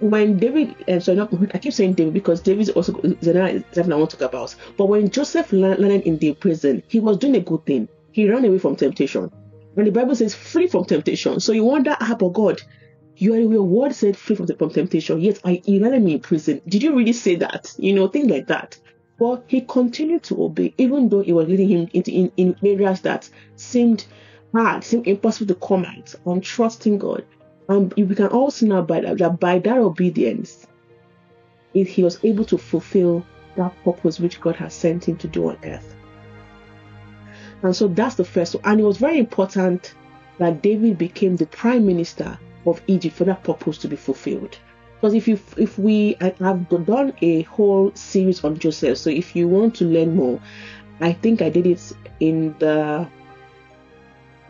when 0.00 0.38
David, 0.38 0.74
and 0.88 1.02
so 1.02 1.14
not, 1.14 1.32
I 1.54 1.58
keep 1.58 1.72
saying 1.72 1.94
David 1.94 2.14
because 2.14 2.40
David 2.40 2.62
is 2.62 2.70
also 2.70 2.94
another 3.00 3.42
I 3.42 3.96
want 3.96 4.10
to 4.10 4.16
talk 4.16 4.28
about. 4.28 4.54
But 4.76 4.86
when 4.86 5.10
Joseph 5.10 5.52
landed 5.52 6.02
in 6.02 6.18
the 6.18 6.34
prison, 6.34 6.82
he 6.88 7.00
was 7.00 7.18
doing 7.18 7.36
a 7.36 7.40
good 7.40 7.64
thing. 7.64 7.88
He 8.12 8.28
ran 8.28 8.44
away 8.44 8.58
from 8.58 8.76
temptation. 8.76 9.30
And 9.76 9.86
the 9.86 9.90
Bible 9.90 10.14
says 10.16 10.34
free 10.34 10.66
from 10.68 10.84
temptation. 10.84 11.40
So 11.40 11.52
you 11.52 11.64
wonder, 11.64 11.96
ah, 12.00 12.16
but 12.18 12.30
God, 12.30 12.62
your 13.16 13.62
word 13.62 13.94
said 13.94 14.16
free 14.16 14.36
from, 14.36 14.46
from 14.46 14.70
temptation. 14.70 15.20
Yet 15.20 15.40
I 15.44 15.62
you 15.64 15.80
landed 15.80 16.02
me 16.02 16.14
in 16.14 16.20
prison. 16.20 16.60
Did 16.68 16.82
you 16.82 16.96
really 16.96 17.12
say 17.12 17.36
that? 17.36 17.74
You 17.78 17.94
know, 17.94 18.08
things 18.08 18.30
like 18.30 18.46
that. 18.48 18.78
But 19.18 19.44
he 19.46 19.62
continued 19.62 20.22
to 20.24 20.44
obey, 20.44 20.74
even 20.76 21.08
though 21.08 21.20
it 21.20 21.32
was 21.32 21.48
leading 21.48 21.68
him 21.68 21.88
into 21.94 22.10
in, 22.10 22.32
in 22.36 22.56
areas 22.62 23.00
that 23.02 23.28
seemed 23.56 24.06
hard, 24.54 24.84
seemed 24.84 25.06
impossible 25.06 25.54
to 25.54 25.66
come 25.66 25.86
out, 25.86 26.14
and 26.26 26.42
trusting 26.42 26.98
God. 26.98 27.24
And 27.68 27.92
we 27.94 28.14
can 28.14 28.28
also 28.28 28.66
know 28.66 28.82
by 28.82 29.00
that, 29.00 29.18
that 29.18 29.40
by 29.40 29.58
that 29.58 29.78
obedience, 29.78 30.66
it, 31.74 31.88
he 31.88 32.02
was 32.04 32.18
able 32.24 32.44
to 32.46 32.58
fulfill 32.58 33.24
that 33.56 33.74
purpose 33.84 34.20
which 34.20 34.40
God 34.40 34.56
has 34.56 34.74
sent 34.74 35.08
him 35.08 35.16
to 35.18 35.28
do 35.28 35.48
on 35.48 35.58
earth. 35.64 35.94
And 37.62 37.74
so 37.74 37.88
that's 37.88 38.14
the 38.14 38.24
first 38.24 38.54
one. 38.54 38.64
And 38.64 38.80
it 38.80 38.84
was 38.84 38.98
very 38.98 39.18
important 39.18 39.94
that 40.38 40.62
David 40.62 40.98
became 40.98 41.36
the 41.36 41.46
prime 41.46 41.86
minister 41.86 42.38
of 42.66 42.82
Egypt 42.86 43.16
for 43.16 43.24
that 43.24 43.42
purpose 43.42 43.78
to 43.78 43.88
be 43.88 43.96
fulfilled. 43.96 44.58
Because 44.94 45.14
if 45.14 45.28
you 45.28 45.38
if 45.56 45.78
we 45.78 46.16
have 46.20 46.68
done 46.68 47.12
a 47.20 47.42
whole 47.42 47.92
series 47.94 48.42
on 48.44 48.58
Joseph, 48.58 48.98
so 48.98 49.10
if 49.10 49.36
you 49.36 49.46
want 49.46 49.74
to 49.76 49.84
learn 49.84 50.16
more, 50.16 50.40
I 51.00 51.12
think 51.12 51.42
I 51.42 51.50
did 51.50 51.66
it 51.66 51.92
in 52.20 52.54
the 52.58 53.06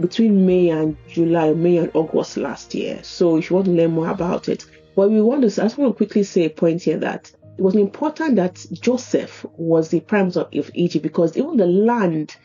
between 0.01 0.47
May 0.47 0.71
and 0.71 0.97
July, 1.09 1.53
May 1.53 1.79
and 1.79 1.91
August 1.95 2.37
last 2.37 2.75
year. 2.75 3.01
So 3.03 3.37
if 3.37 3.51
you 3.51 3.57
want 3.57 3.67
to 3.67 3.73
learn 3.73 3.93
more 3.93 4.09
about 4.09 4.49
it, 4.49 4.65
but 4.95 5.11
we 5.11 5.21
want 5.21 5.43
to 5.43 5.63
I 5.63 5.67
just 5.67 5.79
want 5.79 5.93
to 5.93 5.97
quickly 5.97 6.23
say 6.23 6.45
a 6.45 6.51
point 6.51 6.83
here 6.83 6.99
that 6.99 7.31
it 7.59 7.63
was 7.63 7.75
important 7.75 8.37
that 8.37 8.65
Joseph 8.73 9.47
was 9.57 9.89
the 9.89 10.01
prime 10.01 10.23
minister 10.23 10.47
of 10.53 10.71
Egypt 10.75 11.03
because 11.03 11.37
even 11.37 11.57
the 11.57 11.67
land 11.67 12.37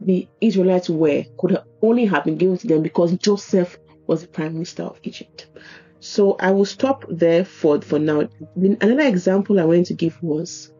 the 0.00 0.26
Israelites 0.40 0.88
were 0.88 1.24
could 1.38 1.58
only 1.82 2.06
have 2.06 2.24
been 2.24 2.36
given 2.36 2.58
to 2.58 2.66
them 2.66 2.82
because 2.82 3.12
Joseph 3.18 3.78
was 4.06 4.22
the 4.22 4.28
prime 4.28 4.54
minister 4.54 4.82
of 4.82 4.98
Egypt. 5.02 5.48
So 6.00 6.36
I 6.40 6.50
will 6.52 6.64
stop 6.64 7.04
there 7.08 7.44
for, 7.44 7.80
for 7.82 7.98
now. 7.98 8.28
Another 8.56 9.06
example 9.06 9.60
I 9.60 9.64
wanted 9.64 9.86
to 9.86 9.94
give 9.94 10.20
was 10.22 10.72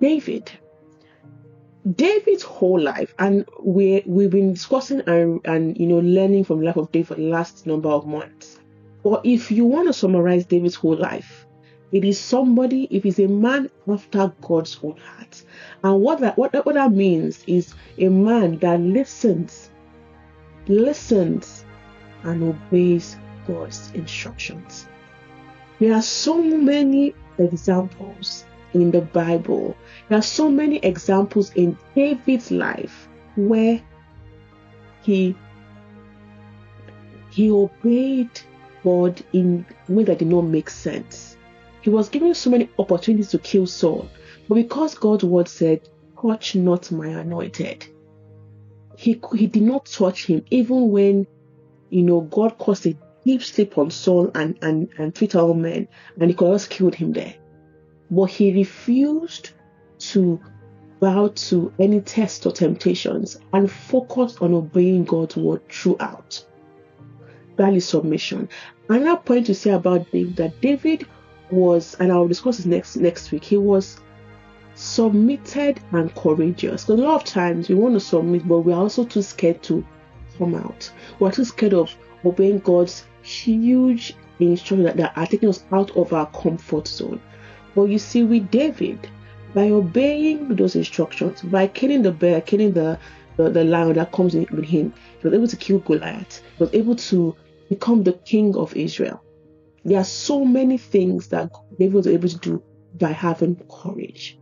David. 0.00 0.50
David's 1.94 2.42
whole 2.42 2.80
life, 2.80 3.14
and 3.18 3.48
we 3.62 4.02
we've 4.06 4.30
been 4.30 4.54
discussing 4.54 5.00
and, 5.06 5.40
and 5.44 5.78
you 5.78 5.86
know 5.86 5.98
learning 5.98 6.44
from 6.44 6.60
the 6.60 6.66
life 6.66 6.76
of 6.76 6.90
David 6.92 7.08
for 7.08 7.14
the 7.14 7.28
last 7.28 7.66
number 7.66 7.88
of 7.88 8.06
months. 8.06 8.58
But 9.04 9.24
if 9.24 9.50
you 9.50 9.64
want 9.64 9.86
to 9.86 9.92
summarize 9.92 10.44
David's 10.44 10.74
whole 10.74 10.96
life, 10.96 11.46
it 11.92 12.04
is 12.04 12.18
somebody, 12.18 12.88
if 12.90 13.04
he's 13.04 13.18
a 13.18 13.28
man 13.28 13.70
after 13.90 14.32
God's 14.42 14.78
own 14.82 14.96
heart. 14.96 15.42
And 15.82 16.00
what 16.00 16.20
that 16.20 16.36
what, 16.36 16.52
what 16.66 16.74
that 16.74 16.92
means 16.92 17.44
is 17.46 17.74
a 17.96 18.08
man 18.08 18.58
that 18.58 18.80
listens, 18.80 19.70
listens 20.66 21.64
and 22.24 22.42
obeys 22.42 23.16
God's 23.46 23.90
instructions. 23.94 24.88
There 25.78 25.94
are 25.94 26.02
so 26.02 26.42
many 26.42 27.14
examples 27.38 28.44
in 28.74 28.90
the 28.90 29.00
Bible. 29.00 29.76
There 30.08 30.18
are 30.18 30.22
so 30.22 30.50
many 30.50 30.76
examples 30.78 31.52
in 31.54 31.76
David's 31.94 32.50
life 32.50 33.08
where 33.36 33.80
he 35.02 35.34
he 37.30 37.50
obeyed 37.50 38.30
God 38.82 39.22
in 39.32 39.66
ways 39.88 40.06
that 40.06 40.18
did 40.18 40.28
not 40.28 40.42
make 40.42 40.70
sense. 40.70 41.36
He 41.82 41.90
was 41.90 42.08
given 42.08 42.34
so 42.34 42.50
many 42.50 42.68
opportunities 42.78 43.30
to 43.30 43.38
kill 43.38 43.66
Saul, 43.66 44.08
but 44.48 44.56
because 44.56 44.94
God's 44.94 45.24
word 45.24 45.48
said, 45.48 45.88
Touch 46.20 46.56
not 46.56 46.90
my 46.90 47.06
anointed, 47.06 47.86
he, 48.96 49.20
he 49.36 49.46
did 49.46 49.62
not 49.62 49.86
touch 49.86 50.26
him, 50.26 50.44
even 50.50 50.90
when 50.90 51.26
you 51.90 52.02
know 52.02 52.22
God 52.22 52.58
caused 52.58 52.86
a 52.86 52.96
deep 53.24 53.42
sleep 53.42 53.78
on 53.78 53.90
Saul 53.90 54.30
and, 54.34 54.58
and, 54.62 54.88
and 54.98 55.14
three 55.14 55.28
thousand 55.28 55.62
men, 55.62 55.86
and 56.18 56.30
he 56.30 56.34
could 56.34 56.50
have 56.50 56.68
killed 56.68 56.96
him 56.96 57.12
there. 57.12 57.34
But 58.10 58.26
he 58.26 58.52
refused 58.52 59.50
to 59.98 60.40
bow 61.00 61.28
to 61.28 61.72
any 61.78 62.00
test 62.00 62.46
or 62.46 62.52
temptations 62.52 63.38
and 63.52 63.70
focused 63.70 64.42
on 64.42 64.54
obeying 64.54 65.04
God's 65.04 65.36
word 65.36 65.68
throughout. 65.68 66.44
That 67.56 67.74
is 67.74 67.86
submission. 67.86 68.48
Another 68.88 69.20
point 69.20 69.46
to 69.46 69.54
say 69.54 69.70
about 69.70 70.10
David 70.10 70.36
that 70.36 70.60
David 70.60 71.06
was, 71.50 71.94
and 72.00 72.12
I'll 72.12 72.28
discuss 72.28 72.56
this 72.56 72.66
next 72.66 72.96
next 72.96 73.30
week. 73.30 73.44
He 73.44 73.56
was 73.56 74.00
submitted 74.74 75.80
and 75.92 76.14
courageous. 76.14 76.84
Because 76.84 77.00
a 77.00 77.02
lot 77.02 77.22
of 77.22 77.24
times 77.24 77.68
we 77.68 77.74
want 77.74 77.94
to 77.94 78.00
submit, 78.00 78.46
but 78.46 78.60
we're 78.60 78.76
also 78.76 79.04
too 79.04 79.22
scared 79.22 79.62
to 79.64 79.84
come 80.38 80.54
out. 80.54 80.90
We're 81.18 81.32
too 81.32 81.44
scared 81.44 81.74
of 81.74 81.94
obeying 82.24 82.60
God's 82.60 83.04
huge 83.22 84.14
instructions 84.38 84.84
that, 84.84 84.96
that 84.96 85.18
are 85.18 85.26
taking 85.26 85.48
us 85.48 85.64
out 85.72 85.96
of 85.96 86.12
our 86.12 86.26
comfort 86.26 86.86
zone. 86.86 87.20
But 87.78 87.90
you 87.90 88.00
see, 88.00 88.24
with 88.24 88.50
David, 88.50 89.08
by 89.54 89.70
obeying 89.70 90.56
those 90.56 90.74
instructions, 90.74 91.42
by 91.42 91.68
killing 91.68 92.02
the 92.02 92.10
bear, 92.10 92.40
killing 92.40 92.72
the, 92.72 92.98
the, 93.36 93.50
the 93.50 93.62
lion 93.62 93.92
that 93.92 94.10
comes 94.10 94.34
in 94.34 94.48
with 94.50 94.64
him, 94.64 94.92
he 95.20 95.28
was 95.28 95.32
able 95.32 95.46
to 95.46 95.56
kill 95.56 95.78
Goliath. 95.78 96.42
He 96.56 96.64
was 96.64 96.74
able 96.74 96.96
to 96.96 97.36
become 97.68 98.02
the 98.02 98.14
king 98.14 98.56
of 98.56 98.76
Israel. 98.76 99.22
There 99.84 99.96
are 99.96 100.02
so 100.02 100.44
many 100.44 100.76
things 100.76 101.28
that 101.28 101.52
David 101.78 101.94
was 101.94 102.08
able 102.08 102.28
to 102.28 102.38
do 102.38 102.60
by 102.98 103.12
having 103.12 103.54
courage. 103.70 104.36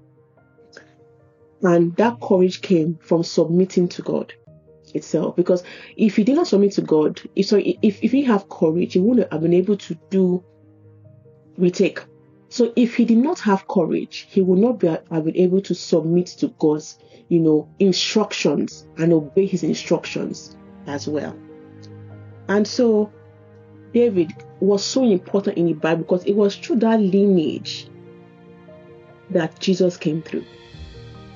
And 1.60 1.94
that 1.96 2.18
courage 2.22 2.62
came 2.62 2.98
from 3.02 3.22
submitting 3.22 3.88
to 3.88 4.00
God 4.00 4.32
itself. 4.94 5.36
Because 5.36 5.62
if 5.98 6.16
he 6.16 6.24
did 6.24 6.36
not 6.36 6.46
submit 6.46 6.72
to 6.72 6.80
God, 6.80 7.20
if 7.34 7.44
so 7.44 7.58
if, 7.58 8.02
if 8.02 8.12
he 8.12 8.24
have 8.24 8.48
courage, 8.48 8.94
he 8.94 8.98
wouldn't 8.98 9.30
have 9.30 9.42
been 9.42 9.52
able 9.52 9.76
to 9.76 9.94
do 10.08 10.42
retake. 11.58 12.00
So 12.56 12.72
if 12.74 12.94
he 12.94 13.04
did 13.04 13.18
not 13.18 13.38
have 13.40 13.68
courage, 13.68 14.28
he 14.30 14.40
would 14.40 14.58
not 14.58 14.78
be, 14.78 14.88
have 14.88 15.24
been 15.26 15.36
able 15.36 15.60
to 15.60 15.74
submit 15.74 16.28
to 16.38 16.48
God's, 16.58 16.98
you 17.28 17.38
know, 17.38 17.68
instructions 17.80 18.86
and 18.96 19.12
obey 19.12 19.44
his 19.44 19.62
instructions 19.62 20.56
as 20.86 21.06
well. 21.06 21.36
And 22.48 22.66
so 22.66 23.12
David 23.92 24.32
was 24.60 24.82
so 24.82 25.04
important 25.04 25.58
in 25.58 25.66
the 25.66 25.74
Bible 25.74 26.04
because 26.04 26.24
it 26.24 26.32
was 26.32 26.56
through 26.56 26.76
that 26.76 26.98
lineage 26.98 27.90
that 29.28 29.60
Jesus 29.60 29.98
came 29.98 30.22
through. 30.22 30.46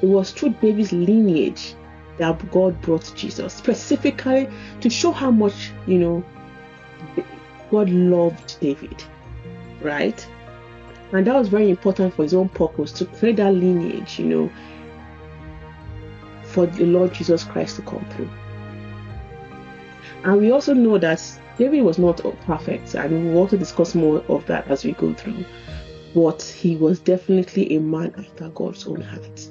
It 0.00 0.06
was 0.06 0.30
through 0.30 0.54
David's 0.62 0.90
lineage 0.90 1.74
that 2.16 2.50
God 2.50 2.80
brought 2.80 3.12
Jesus, 3.14 3.52
specifically 3.52 4.48
to 4.80 4.88
show 4.88 5.12
how 5.12 5.30
much, 5.30 5.70
you 5.86 5.98
know, 5.98 6.24
God 7.70 7.90
loved 7.90 8.58
David, 8.60 9.04
right? 9.82 10.26
And 11.12 11.26
that 11.26 11.34
was 11.34 11.48
very 11.48 11.70
important 11.70 12.14
for 12.14 12.22
his 12.22 12.34
own 12.34 12.48
purpose 12.48 12.92
to 12.92 13.04
create 13.04 13.36
that 13.36 13.52
lineage, 13.52 14.18
you 14.18 14.26
know, 14.26 14.52
for 16.44 16.66
the 16.66 16.86
Lord 16.86 17.12
Jesus 17.12 17.44
Christ 17.44 17.76
to 17.76 17.82
come 17.82 18.04
through. 18.10 18.30
And 20.24 20.40
we 20.40 20.50
also 20.50 20.74
know 20.74 20.98
that 20.98 21.22
David 21.58 21.82
was 21.82 21.98
not 21.98 22.20
perfect, 22.46 22.94
and 22.94 23.26
we'll 23.26 23.38
also 23.38 23.56
discuss 23.56 23.94
more 23.94 24.22
of 24.28 24.46
that 24.46 24.68
as 24.68 24.84
we 24.84 24.92
go 24.92 25.12
through. 25.14 25.44
But 26.14 26.42
he 26.42 26.76
was 26.76 27.00
definitely 27.00 27.76
a 27.76 27.80
man 27.80 28.14
after 28.16 28.48
God's 28.48 28.86
own 28.86 29.00
heart. 29.00 29.48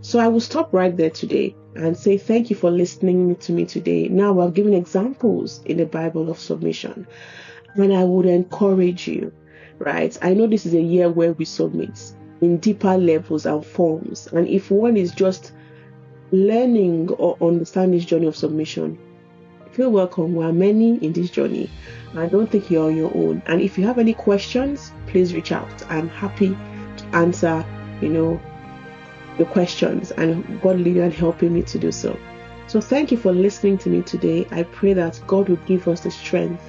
So 0.00 0.18
I 0.18 0.28
will 0.28 0.40
stop 0.40 0.72
right 0.72 0.96
there 0.96 1.10
today 1.10 1.54
and 1.74 1.96
say 1.96 2.18
thank 2.18 2.50
you 2.50 2.56
for 2.56 2.70
listening 2.70 3.36
to 3.36 3.52
me 3.52 3.64
today. 3.64 4.08
Now 4.08 4.40
I've 4.40 4.54
given 4.54 4.74
examples 4.74 5.62
in 5.64 5.76
the 5.76 5.86
Bible 5.86 6.30
of 6.30 6.38
submission, 6.38 7.06
and 7.74 7.92
I 7.92 8.04
would 8.04 8.26
encourage 8.26 9.06
you, 9.06 9.32
right? 9.78 10.16
I 10.22 10.34
know 10.34 10.46
this 10.46 10.66
is 10.66 10.74
a 10.74 10.80
year 10.80 11.08
where 11.10 11.32
we 11.32 11.44
submit 11.44 12.12
in 12.40 12.58
deeper 12.58 12.96
levels 12.96 13.46
and 13.46 13.64
forms, 13.64 14.28
and 14.28 14.46
if 14.48 14.70
one 14.70 14.96
is 14.96 15.12
just 15.12 15.52
learning 16.30 17.10
or 17.10 17.36
understanding 17.40 17.98
this 17.98 18.06
journey 18.06 18.26
of 18.26 18.36
submission, 18.36 18.98
feel 19.72 19.90
welcome. 19.90 20.34
We 20.34 20.44
are 20.44 20.52
many 20.52 20.96
in 21.04 21.12
this 21.12 21.30
journey. 21.30 21.70
I 22.14 22.26
don't 22.26 22.50
think 22.50 22.70
you're 22.70 22.86
on 22.86 22.96
your 22.96 23.14
own. 23.16 23.42
And 23.46 23.60
if 23.60 23.78
you 23.78 23.86
have 23.86 23.98
any 23.98 24.14
questions, 24.14 24.92
please 25.06 25.34
reach 25.34 25.52
out. 25.52 25.90
I'm 25.90 26.08
happy 26.08 26.48
to 26.48 27.06
answer, 27.12 27.64
you 28.00 28.08
know, 28.08 28.40
the 29.38 29.44
questions 29.44 30.10
and 30.12 30.60
God 30.60 30.78
leading 30.78 31.02
and 31.02 31.14
helping 31.14 31.54
me 31.54 31.62
to 31.62 31.78
do 31.78 31.92
so. 31.92 32.18
So 32.66 32.80
thank 32.80 33.10
you 33.10 33.16
for 33.16 33.32
listening 33.32 33.78
to 33.78 33.88
me 33.88 34.02
today. 34.02 34.46
I 34.50 34.64
pray 34.64 34.92
that 34.94 35.20
God 35.26 35.48
will 35.48 35.60
give 35.64 35.88
us 35.88 36.00
the 36.00 36.10
strength 36.10 36.62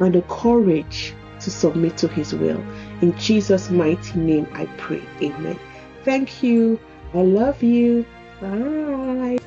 and 0.00 0.14
the 0.14 0.22
courage 0.22 1.14
to 1.40 1.50
submit 1.50 1.96
to 1.98 2.08
his 2.08 2.34
will. 2.34 2.62
In 3.00 3.16
Jesus' 3.18 3.70
mighty 3.70 4.18
name 4.18 4.46
I 4.54 4.66
pray. 4.78 5.02
Amen. 5.22 5.58
Thank 6.04 6.42
you. 6.42 6.78
I 7.14 7.22
love 7.22 7.62
you. 7.62 8.06
Bye. 8.40 9.39